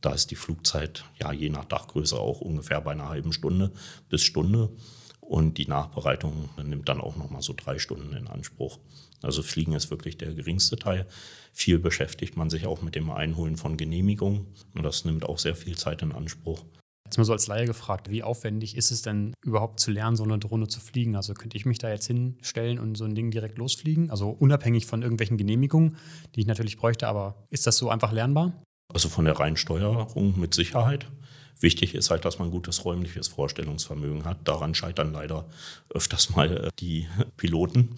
Da 0.00 0.12
ist 0.12 0.30
die 0.30 0.36
Flugzeit 0.36 1.04
ja 1.20 1.32
je 1.32 1.50
nach 1.50 1.64
Dachgröße 1.64 2.18
auch 2.18 2.40
ungefähr 2.40 2.80
bei 2.80 2.92
einer 2.92 3.08
halben 3.08 3.32
Stunde 3.32 3.72
bis 4.08 4.22
Stunde. 4.22 4.70
Und 5.20 5.58
die 5.58 5.66
Nachbereitung 5.66 6.48
nimmt 6.62 6.88
dann 6.88 7.00
auch 7.00 7.16
nochmal 7.16 7.42
so 7.42 7.52
drei 7.56 7.78
Stunden 7.78 8.14
in 8.14 8.28
Anspruch. 8.28 8.78
Also 9.22 9.42
Fliegen 9.42 9.72
ist 9.72 9.90
wirklich 9.90 10.16
der 10.16 10.32
geringste 10.34 10.76
Teil. 10.76 11.06
Viel 11.52 11.80
beschäftigt 11.80 12.36
man 12.36 12.48
sich 12.48 12.66
auch 12.66 12.80
mit 12.80 12.94
dem 12.94 13.10
Einholen 13.10 13.56
von 13.56 13.76
Genehmigungen. 13.76 14.46
Und 14.74 14.84
das 14.84 15.04
nimmt 15.04 15.24
auch 15.24 15.38
sehr 15.38 15.56
viel 15.56 15.76
Zeit 15.76 16.02
in 16.02 16.12
Anspruch. 16.12 16.64
Jetzt 17.06 17.18
mal 17.18 17.24
so 17.24 17.32
als 17.32 17.46
Laie 17.46 17.66
gefragt, 17.66 18.10
wie 18.10 18.24
aufwendig 18.24 18.76
ist 18.76 18.90
es 18.90 19.02
denn 19.02 19.32
überhaupt 19.44 19.78
zu 19.78 19.92
lernen, 19.92 20.16
so 20.16 20.24
eine 20.24 20.38
Drohne 20.38 20.66
zu 20.66 20.80
fliegen? 20.80 21.14
Also 21.14 21.34
könnte 21.34 21.56
ich 21.56 21.64
mich 21.64 21.78
da 21.78 21.88
jetzt 21.88 22.06
hinstellen 22.06 22.78
und 22.80 22.96
so 22.96 23.04
ein 23.04 23.14
Ding 23.14 23.30
direkt 23.30 23.58
losfliegen? 23.58 24.10
Also 24.10 24.30
unabhängig 24.30 24.86
von 24.86 25.02
irgendwelchen 25.02 25.36
Genehmigungen, 25.36 25.96
die 26.34 26.40
ich 26.40 26.46
natürlich 26.46 26.76
bräuchte, 26.76 27.06
aber 27.06 27.46
ist 27.48 27.66
das 27.66 27.76
so 27.76 27.90
einfach 27.90 28.12
lernbar? 28.12 28.60
Also 28.96 29.10
von 29.10 29.26
der 29.26 29.38
reinen 29.38 29.58
Steuerung 29.58 30.40
mit 30.40 30.54
Sicherheit. 30.54 31.06
Wichtig 31.60 31.94
ist 31.94 32.08
halt, 32.08 32.24
dass 32.24 32.38
man 32.38 32.50
gutes 32.50 32.86
räumliches 32.86 33.28
Vorstellungsvermögen 33.28 34.24
hat. 34.24 34.38
Daran 34.48 34.74
scheitern 34.74 35.12
leider 35.12 35.44
öfters 35.90 36.30
mal 36.30 36.56
äh, 36.56 36.70
die 36.78 37.06
Piloten. 37.36 37.94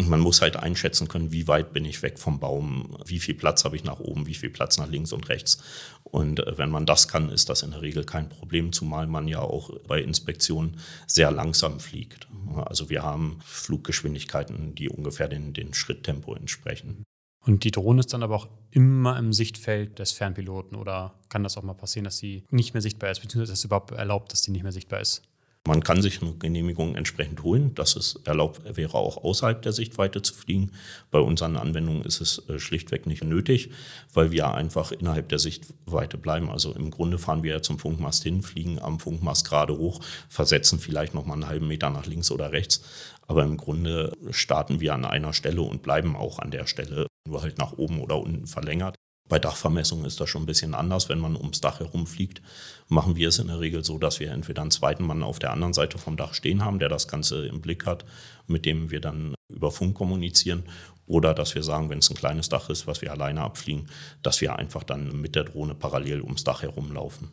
Und 0.00 0.08
man 0.08 0.20
muss 0.20 0.40
halt 0.40 0.56
einschätzen 0.56 1.08
können, 1.08 1.30
wie 1.30 1.46
weit 1.46 1.74
bin 1.74 1.84
ich 1.84 2.00
weg 2.00 2.18
vom 2.18 2.40
Baum, 2.40 2.96
wie 3.04 3.20
viel 3.20 3.34
Platz 3.34 3.66
habe 3.66 3.76
ich 3.76 3.84
nach 3.84 4.00
oben, 4.00 4.26
wie 4.26 4.32
viel 4.32 4.48
Platz 4.48 4.78
nach 4.78 4.88
links 4.88 5.12
und 5.12 5.28
rechts. 5.28 5.62
Und 6.04 6.40
äh, 6.40 6.56
wenn 6.56 6.70
man 6.70 6.86
das 6.86 7.06
kann, 7.06 7.28
ist 7.28 7.50
das 7.50 7.62
in 7.62 7.72
der 7.72 7.82
Regel 7.82 8.04
kein 8.04 8.30
Problem, 8.30 8.72
zumal 8.72 9.06
man 9.06 9.28
ja 9.28 9.40
auch 9.40 9.78
bei 9.86 10.00
Inspektionen 10.00 10.78
sehr 11.06 11.32
langsam 11.32 11.80
fliegt. 11.80 12.28
Also 12.64 12.88
wir 12.88 13.02
haben 13.02 13.40
Fluggeschwindigkeiten, 13.44 14.74
die 14.74 14.88
ungefähr 14.88 15.28
den, 15.28 15.52
den 15.52 15.74
Schritttempo 15.74 16.34
entsprechen. 16.34 17.03
Und 17.46 17.64
die 17.64 17.70
Drohne 17.70 18.00
ist 18.00 18.12
dann 18.12 18.22
aber 18.22 18.36
auch 18.36 18.48
immer 18.70 19.18
im 19.18 19.32
Sichtfeld 19.32 19.98
des 19.98 20.12
Fernpiloten 20.12 20.76
oder 20.76 21.14
kann 21.28 21.42
das 21.42 21.58
auch 21.58 21.62
mal 21.62 21.74
passieren, 21.74 22.04
dass 22.04 22.16
sie 22.16 22.44
nicht 22.50 22.72
mehr 22.72 22.80
sichtbar 22.80 23.10
ist, 23.10 23.20
beziehungsweise 23.20 23.52
ist 23.52 23.58
es 23.58 23.64
überhaupt 23.66 23.90
erlaubt, 23.90 24.32
dass 24.32 24.42
die 24.42 24.50
nicht 24.50 24.62
mehr 24.62 24.72
sichtbar 24.72 25.00
ist? 25.00 25.22
Man 25.66 25.82
kann 25.82 26.02
sich 26.02 26.20
eine 26.20 26.34
Genehmigung 26.34 26.94
entsprechend 26.94 27.42
holen, 27.42 27.74
dass 27.74 27.96
es 27.96 28.20
erlaubt 28.26 28.76
wäre, 28.76 28.98
auch 28.98 29.24
außerhalb 29.24 29.62
der 29.62 29.72
Sichtweite 29.72 30.20
zu 30.20 30.34
fliegen. 30.34 30.72
Bei 31.10 31.18
unseren 31.20 31.56
Anwendungen 31.56 32.02
ist 32.02 32.20
es 32.20 32.46
äh, 32.50 32.58
schlichtweg 32.58 33.06
nicht 33.06 33.24
nötig, 33.24 33.70
weil 34.12 34.30
wir 34.30 34.52
einfach 34.52 34.92
innerhalb 34.92 35.30
der 35.30 35.38
Sichtweite 35.38 36.18
bleiben. 36.18 36.50
Also 36.50 36.72
im 36.74 36.90
Grunde 36.90 37.16
fahren 37.16 37.42
wir 37.42 37.62
zum 37.62 37.78
Funkmast 37.78 38.22
hin, 38.24 38.42
fliegen 38.42 38.78
am 38.78 39.00
Funkmast 39.00 39.48
gerade 39.48 39.78
hoch, 39.78 40.02
versetzen 40.28 40.78
vielleicht 40.78 41.14
noch 41.14 41.24
mal 41.24 41.32
einen 41.32 41.48
halben 41.48 41.68
Meter 41.68 41.88
nach 41.88 42.04
links 42.04 42.30
oder 42.30 42.52
rechts. 42.52 42.82
Aber 43.26 43.42
im 43.42 43.56
Grunde 43.56 44.12
starten 44.32 44.80
wir 44.80 44.92
an 44.92 45.06
einer 45.06 45.32
Stelle 45.32 45.62
und 45.62 45.82
bleiben 45.82 46.14
auch 46.14 46.40
an 46.40 46.50
der 46.50 46.66
Stelle, 46.66 47.06
nur 47.34 47.42
halt 47.42 47.58
nach 47.58 47.72
oben 47.72 48.00
oder 48.00 48.18
unten 48.18 48.46
verlängert. 48.46 48.96
Bei 49.28 49.38
Dachvermessungen 49.38 50.04
ist 50.04 50.20
das 50.20 50.28
schon 50.28 50.42
ein 50.42 50.46
bisschen 50.46 50.74
anders. 50.74 51.08
Wenn 51.08 51.18
man 51.18 51.34
ums 51.34 51.60
Dach 51.60 51.80
herumfliegt, 51.80 52.42
machen 52.88 53.16
wir 53.16 53.28
es 53.28 53.38
in 53.38 53.46
der 53.46 53.58
Regel 53.58 53.82
so, 53.82 53.98
dass 53.98 54.20
wir 54.20 54.30
entweder 54.30 54.62
einen 54.62 54.70
zweiten 54.70 55.04
Mann 55.04 55.22
auf 55.22 55.38
der 55.38 55.50
anderen 55.50 55.72
Seite 55.72 55.96
vom 55.98 56.16
Dach 56.16 56.34
stehen 56.34 56.62
haben, 56.62 56.78
der 56.78 56.90
das 56.90 57.08
Ganze 57.08 57.46
im 57.46 57.60
Blick 57.62 57.86
hat, 57.86 58.04
mit 58.46 58.66
dem 58.66 58.90
wir 58.90 59.00
dann 59.00 59.34
über 59.50 59.70
Funk 59.70 59.94
kommunizieren. 59.94 60.64
Oder 61.06 61.34
dass 61.34 61.54
wir 61.54 61.62
sagen, 61.62 61.88
wenn 61.88 61.98
es 61.98 62.10
ein 62.10 62.16
kleines 62.16 62.50
Dach 62.50 62.68
ist, 62.68 62.86
was 62.86 63.00
wir 63.00 63.12
alleine 63.12 63.40
abfliegen, 63.40 63.88
dass 64.22 64.40
wir 64.40 64.56
einfach 64.56 64.84
dann 64.84 65.20
mit 65.20 65.34
der 65.34 65.44
Drohne 65.44 65.74
parallel 65.74 66.20
ums 66.20 66.44
Dach 66.44 66.62
herumlaufen. 66.62 67.30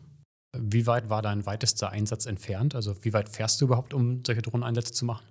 Wie 0.58 0.86
weit 0.86 1.08
war 1.10 1.22
dein 1.22 1.46
weitester 1.46 1.90
Einsatz 1.90 2.26
entfernt? 2.26 2.74
Also 2.74 2.96
wie 3.04 3.12
weit 3.12 3.28
fährst 3.28 3.60
du 3.60 3.66
überhaupt, 3.66 3.94
um 3.94 4.22
solche 4.24 4.42
Drohneneinsätze 4.42 4.92
zu 4.92 5.04
machen? 5.04 5.24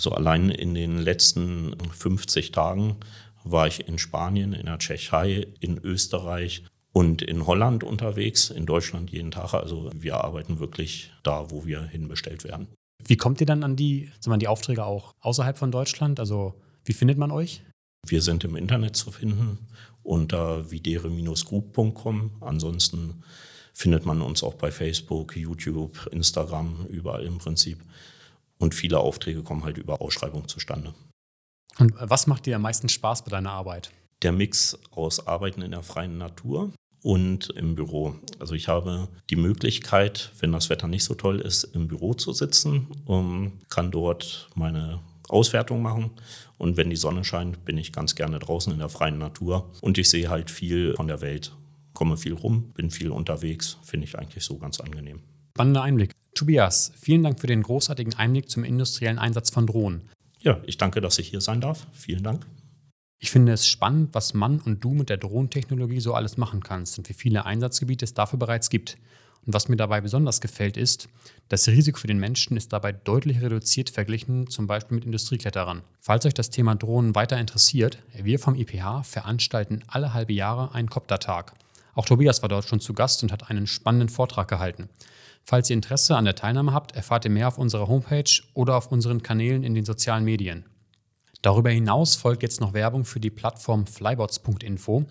So 0.00 0.12
allein 0.12 0.50
in 0.50 0.74
den 0.74 0.98
letzten 0.98 1.76
50 1.90 2.50
Tagen 2.50 2.96
war 3.44 3.66
ich 3.66 3.88
in 3.88 3.98
Spanien, 3.98 4.52
in 4.52 4.66
der 4.66 4.78
Tschechei, 4.78 5.46
in 5.60 5.78
Österreich 5.78 6.64
und 6.92 7.22
in 7.22 7.46
Holland 7.46 7.84
unterwegs, 7.84 8.50
in 8.50 8.66
Deutschland 8.66 9.10
jeden 9.10 9.30
Tag. 9.30 9.54
Also 9.54 9.90
wir 9.94 10.22
arbeiten 10.22 10.58
wirklich 10.58 11.12
da, 11.22 11.50
wo 11.50 11.64
wir 11.64 11.82
hinbestellt 11.82 12.44
werden. 12.44 12.68
Wie 13.04 13.16
kommt 13.16 13.40
ihr 13.40 13.46
dann 13.46 13.64
an 13.64 13.76
die, 13.76 14.10
sagen 14.20 14.38
die 14.38 14.48
Aufträge 14.48 14.84
auch 14.84 15.12
außerhalb 15.20 15.58
von 15.58 15.72
Deutschland? 15.72 16.20
Also 16.20 16.54
wie 16.84 16.92
findet 16.92 17.18
man 17.18 17.30
euch? 17.30 17.62
Wir 18.06 18.22
sind 18.22 18.44
im 18.44 18.56
Internet 18.56 18.96
zu 18.96 19.10
finden 19.10 19.58
unter 20.02 20.70
videre-group.com. 20.70 22.30
Ansonsten 22.40 23.22
findet 23.72 24.04
man 24.04 24.20
uns 24.20 24.42
auch 24.42 24.54
bei 24.54 24.70
Facebook, 24.70 25.36
YouTube, 25.36 26.08
Instagram, 26.12 26.86
überall 26.88 27.24
im 27.24 27.38
Prinzip. 27.38 27.78
Und 28.58 28.74
viele 28.74 28.98
Aufträge 28.98 29.42
kommen 29.42 29.64
halt 29.64 29.78
über 29.78 30.00
Ausschreibung 30.00 30.46
zustande. 30.48 30.94
Und 31.78 31.94
was 31.98 32.26
macht 32.26 32.46
dir 32.46 32.56
am 32.56 32.62
meisten 32.62 32.88
Spaß 32.88 33.24
bei 33.24 33.30
deiner 33.30 33.52
Arbeit? 33.52 33.90
Der 34.22 34.32
Mix 34.32 34.78
aus 34.90 35.26
Arbeiten 35.26 35.62
in 35.62 35.72
der 35.72 35.82
freien 35.82 36.18
Natur 36.18 36.70
und 37.02 37.50
im 37.50 37.74
Büro. 37.74 38.14
Also 38.38 38.54
ich 38.54 38.68
habe 38.68 39.08
die 39.30 39.36
Möglichkeit, 39.36 40.32
wenn 40.40 40.52
das 40.52 40.70
Wetter 40.70 40.86
nicht 40.86 41.04
so 41.04 41.14
toll 41.14 41.40
ist, 41.40 41.64
im 41.64 41.88
Büro 41.88 42.14
zu 42.14 42.32
sitzen 42.32 42.86
und 43.04 43.52
kann 43.68 43.90
dort 43.90 44.48
meine 44.54 45.00
Auswertung 45.28 45.82
machen. 45.82 46.10
Und 46.58 46.76
wenn 46.76 46.90
die 46.90 46.96
Sonne 46.96 47.24
scheint, 47.24 47.64
bin 47.64 47.78
ich 47.78 47.92
ganz 47.92 48.14
gerne 48.14 48.38
draußen 48.38 48.72
in 48.72 48.78
der 48.78 48.88
freien 48.88 49.18
Natur 49.18 49.70
und 49.80 49.98
ich 49.98 50.08
sehe 50.08 50.28
halt 50.28 50.50
viel 50.50 50.94
von 50.94 51.08
der 51.08 51.20
Welt. 51.20 51.52
komme 51.94 52.16
viel 52.16 52.32
rum, 52.32 52.72
bin 52.74 52.90
viel 52.90 53.10
unterwegs, 53.10 53.76
finde 53.82 54.06
ich 54.06 54.18
eigentlich 54.18 54.44
so 54.44 54.56
ganz 54.58 54.80
angenehm. 54.80 55.20
Spannender 55.54 55.82
Einblick. 55.82 56.12
Tobias, 56.34 56.92
vielen 56.98 57.22
Dank 57.22 57.40
für 57.40 57.46
den 57.46 57.62
großartigen 57.62 58.14
Einblick 58.14 58.48
zum 58.48 58.64
industriellen 58.64 59.18
Einsatz 59.18 59.50
von 59.50 59.66
Drohnen. 59.66 60.08
Ja, 60.42 60.60
ich 60.66 60.76
danke, 60.76 61.00
dass 61.00 61.18
ich 61.18 61.28
hier 61.28 61.40
sein 61.40 61.60
darf. 61.60 61.86
Vielen 61.92 62.24
Dank. 62.24 62.44
Ich 63.20 63.30
finde 63.30 63.52
es 63.52 63.68
spannend, 63.68 64.14
was 64.14 64.34
Mann 64.34 64.60
und 64.60 64.82
du 64.82 64.90
mit 64.90 65.08
der 65.08 65.16
Drohnentechnologie 65.16 66.00
so 66.00 66.14
alles 66.14 66.36
machen 66.36 66.62
kannst 66.62 66.98
und 66.98 67.08
wie 67.08 67.14
viele 67.14 67.46
Einsatzgebiete 67.46 68.04
es 68.04 68.14
dafür 68.14 68.40
bereits 68.40 68.68
gibt. 68.68 68.98
Und 69.46 69.54
was 69.54 69.68
mir 69.68 69.76
dabei 69.76 70.00
besonders 70.00 70.40
gefällt, 70.40 70.76
ist, 70.76 71.08
das 71.48 71.68
Risiko 71.68 72.00
für 72.00 72.08
den 72.08 72.18
Menschen 72.18 72.56
ist 72.56 72.72
dabei 72.72 72.90
deutlich 72.90 73.40
reduziert 73.40 73.90
verglichen 73.90 74.48
zum 74.48 74.66
Beispiel 74.66 74.96
mit 74.96 75.04
Industriekletterern. 75.04 75.82
Falls 76.00 76.26
euch 76.26 76.34
das 76.34 76.50
Thema 76.50 76.74
Drohnen 76.74 77.14
weiter 77.14 77.38
interessiert, 77.38 77.98
wir 78.12 78.40
vom 78.40 78.56
IPH 78.56 79.04
veranstalten 79.04 79.84
alle 79.86 80.14
halbe 80.14 80.32
Jahre 80.32 80.74
einen 80.74 80.90
Koptertag. 80.90 81.54
Auch 81.94 82.06
Tobias 82.06 82.42
war 82.42 82.48
dort 82.48 82.68
schon 82.68 82.80
zu 82.80 82.94
Gast 82.94 83.22
und 83.22 83.30
hat 83.30 83.50
einen 83.50 83.68
spannenden 83.68 84.08
Vortrag 84.08 84.48
gehalten. 84.48 84.88
Falls 85.44 85.70
ihr 85.70 85.74
Interesse 85.74 86.16
an 86.16 86.24
der 86.24 86.34
Teilnahme 86.34 86.72
habt, 86.72 86.94
erfahrt 86.94 87.24
ihr 87.24 87.30
mehr 87.30 87.48
auf 87.48 87.58
unserer 87.58 87.88
Homepage 87.88 88.42
oder 88.54 88.76
auf 88.76 88.92
unseren 88.92 89.22
Kanälen 89.22 89.64
in 89.64 89.74
den 89.74 89.84
sozialen 89.84 90.24
Medien. 90.24 90.66
Darüber 91.42 91.70
hinaus 91.70 92.14
folgt 92.14 92.42
jetzt 92.42 92.60
noch 92.60 92.72
Werbung 92.72 93.04
für 93.04 93.18
die 93.18 93.30
Plattform 93.30 93.86
flybots.info. 93.86 95.04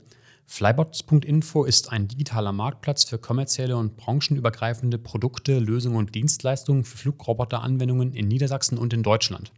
Flybots.info 0.48 1.66
ist 1.66 1.92
ein 1.92 2.08
digitaler 2.08 2.54
Marktplatz 2.54 3.04
für 3.04 3.18
kommerzielle 3.18 3.76
und 3.76 3.98
branchenübergreifende 3.98 4.98
Produkte, 4.98 5.60
Lösungen 5.60 5.98
und 5.98 6.16
Dienstleistungen 6.16 6.86
für 6.86 6.98
Flugroboteranwendungen 6.98 8.14
in 8.14 8.28
Niedersachsen 8.28 8.78
und 8.78 8.94
in 8.94 9.04
Deutschland. 9.04 9.52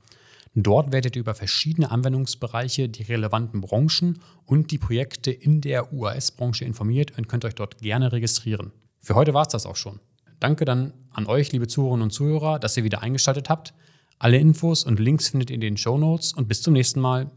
Dort 0.55 0.91
werdet 0.91 1.15
ihr 1.15 1.21
über 1.21 1.33
verschiedene 1.33 1.89
Anwendungsbereiche, 1.89 2.89
die 2.89 3.03
relevanten 3.03 3.61
Branchen 3.61 4.19
und 4.45 4.69
die 4.69 4.77
Projekte 4.77 5.31
in 5.31 5.61
der 5.61 5.91
UAS-Branche 5.93 6.65
informiert 6.65 7.17
und 7.17 7.27
könnt 7.27 7.45
euch 7.45 7.55
dort 7.55 7.79
gerne 7.79 8.11
registrieren. 8.11 8.71
Für 8.99 9.15
heute 9.15 9.33
war 9.33 9.43
es 9.43 9.47
das 9.47 9.65
auch 9.65 9.75
schon. 9.75 9.99
Danke 10.43 10.65
dann 10.65 10.91
an 11.13 11.25
euch, 11.25 11.53
liebe 11.53 11.69
Zuhörerinnen 11.69 12.03
und 12.03 12.11
Zuhörer, 12.11 12.59
dass 12.59 12.75
ihr 12.75 12.83
wieder 12.83 13.01
eingeschaltet 13.01 13.47
habt. 13.47 13.73
Alle 14.19 14.37
Infos 14.37 14.83
und 14.83 14.99
Links 14.99 15.29
findet 15.29 15.49
ihr 15.49 15.53
in 15.53 15.61
den 15.61 15.77
Show 15.77 15.97
Notes 15.97 16.33
und 16.33 16.49
bis 16.49 16.61
zum 16.61 16.73
nächsten 16.73 16.99
Mal. 16.99 17.31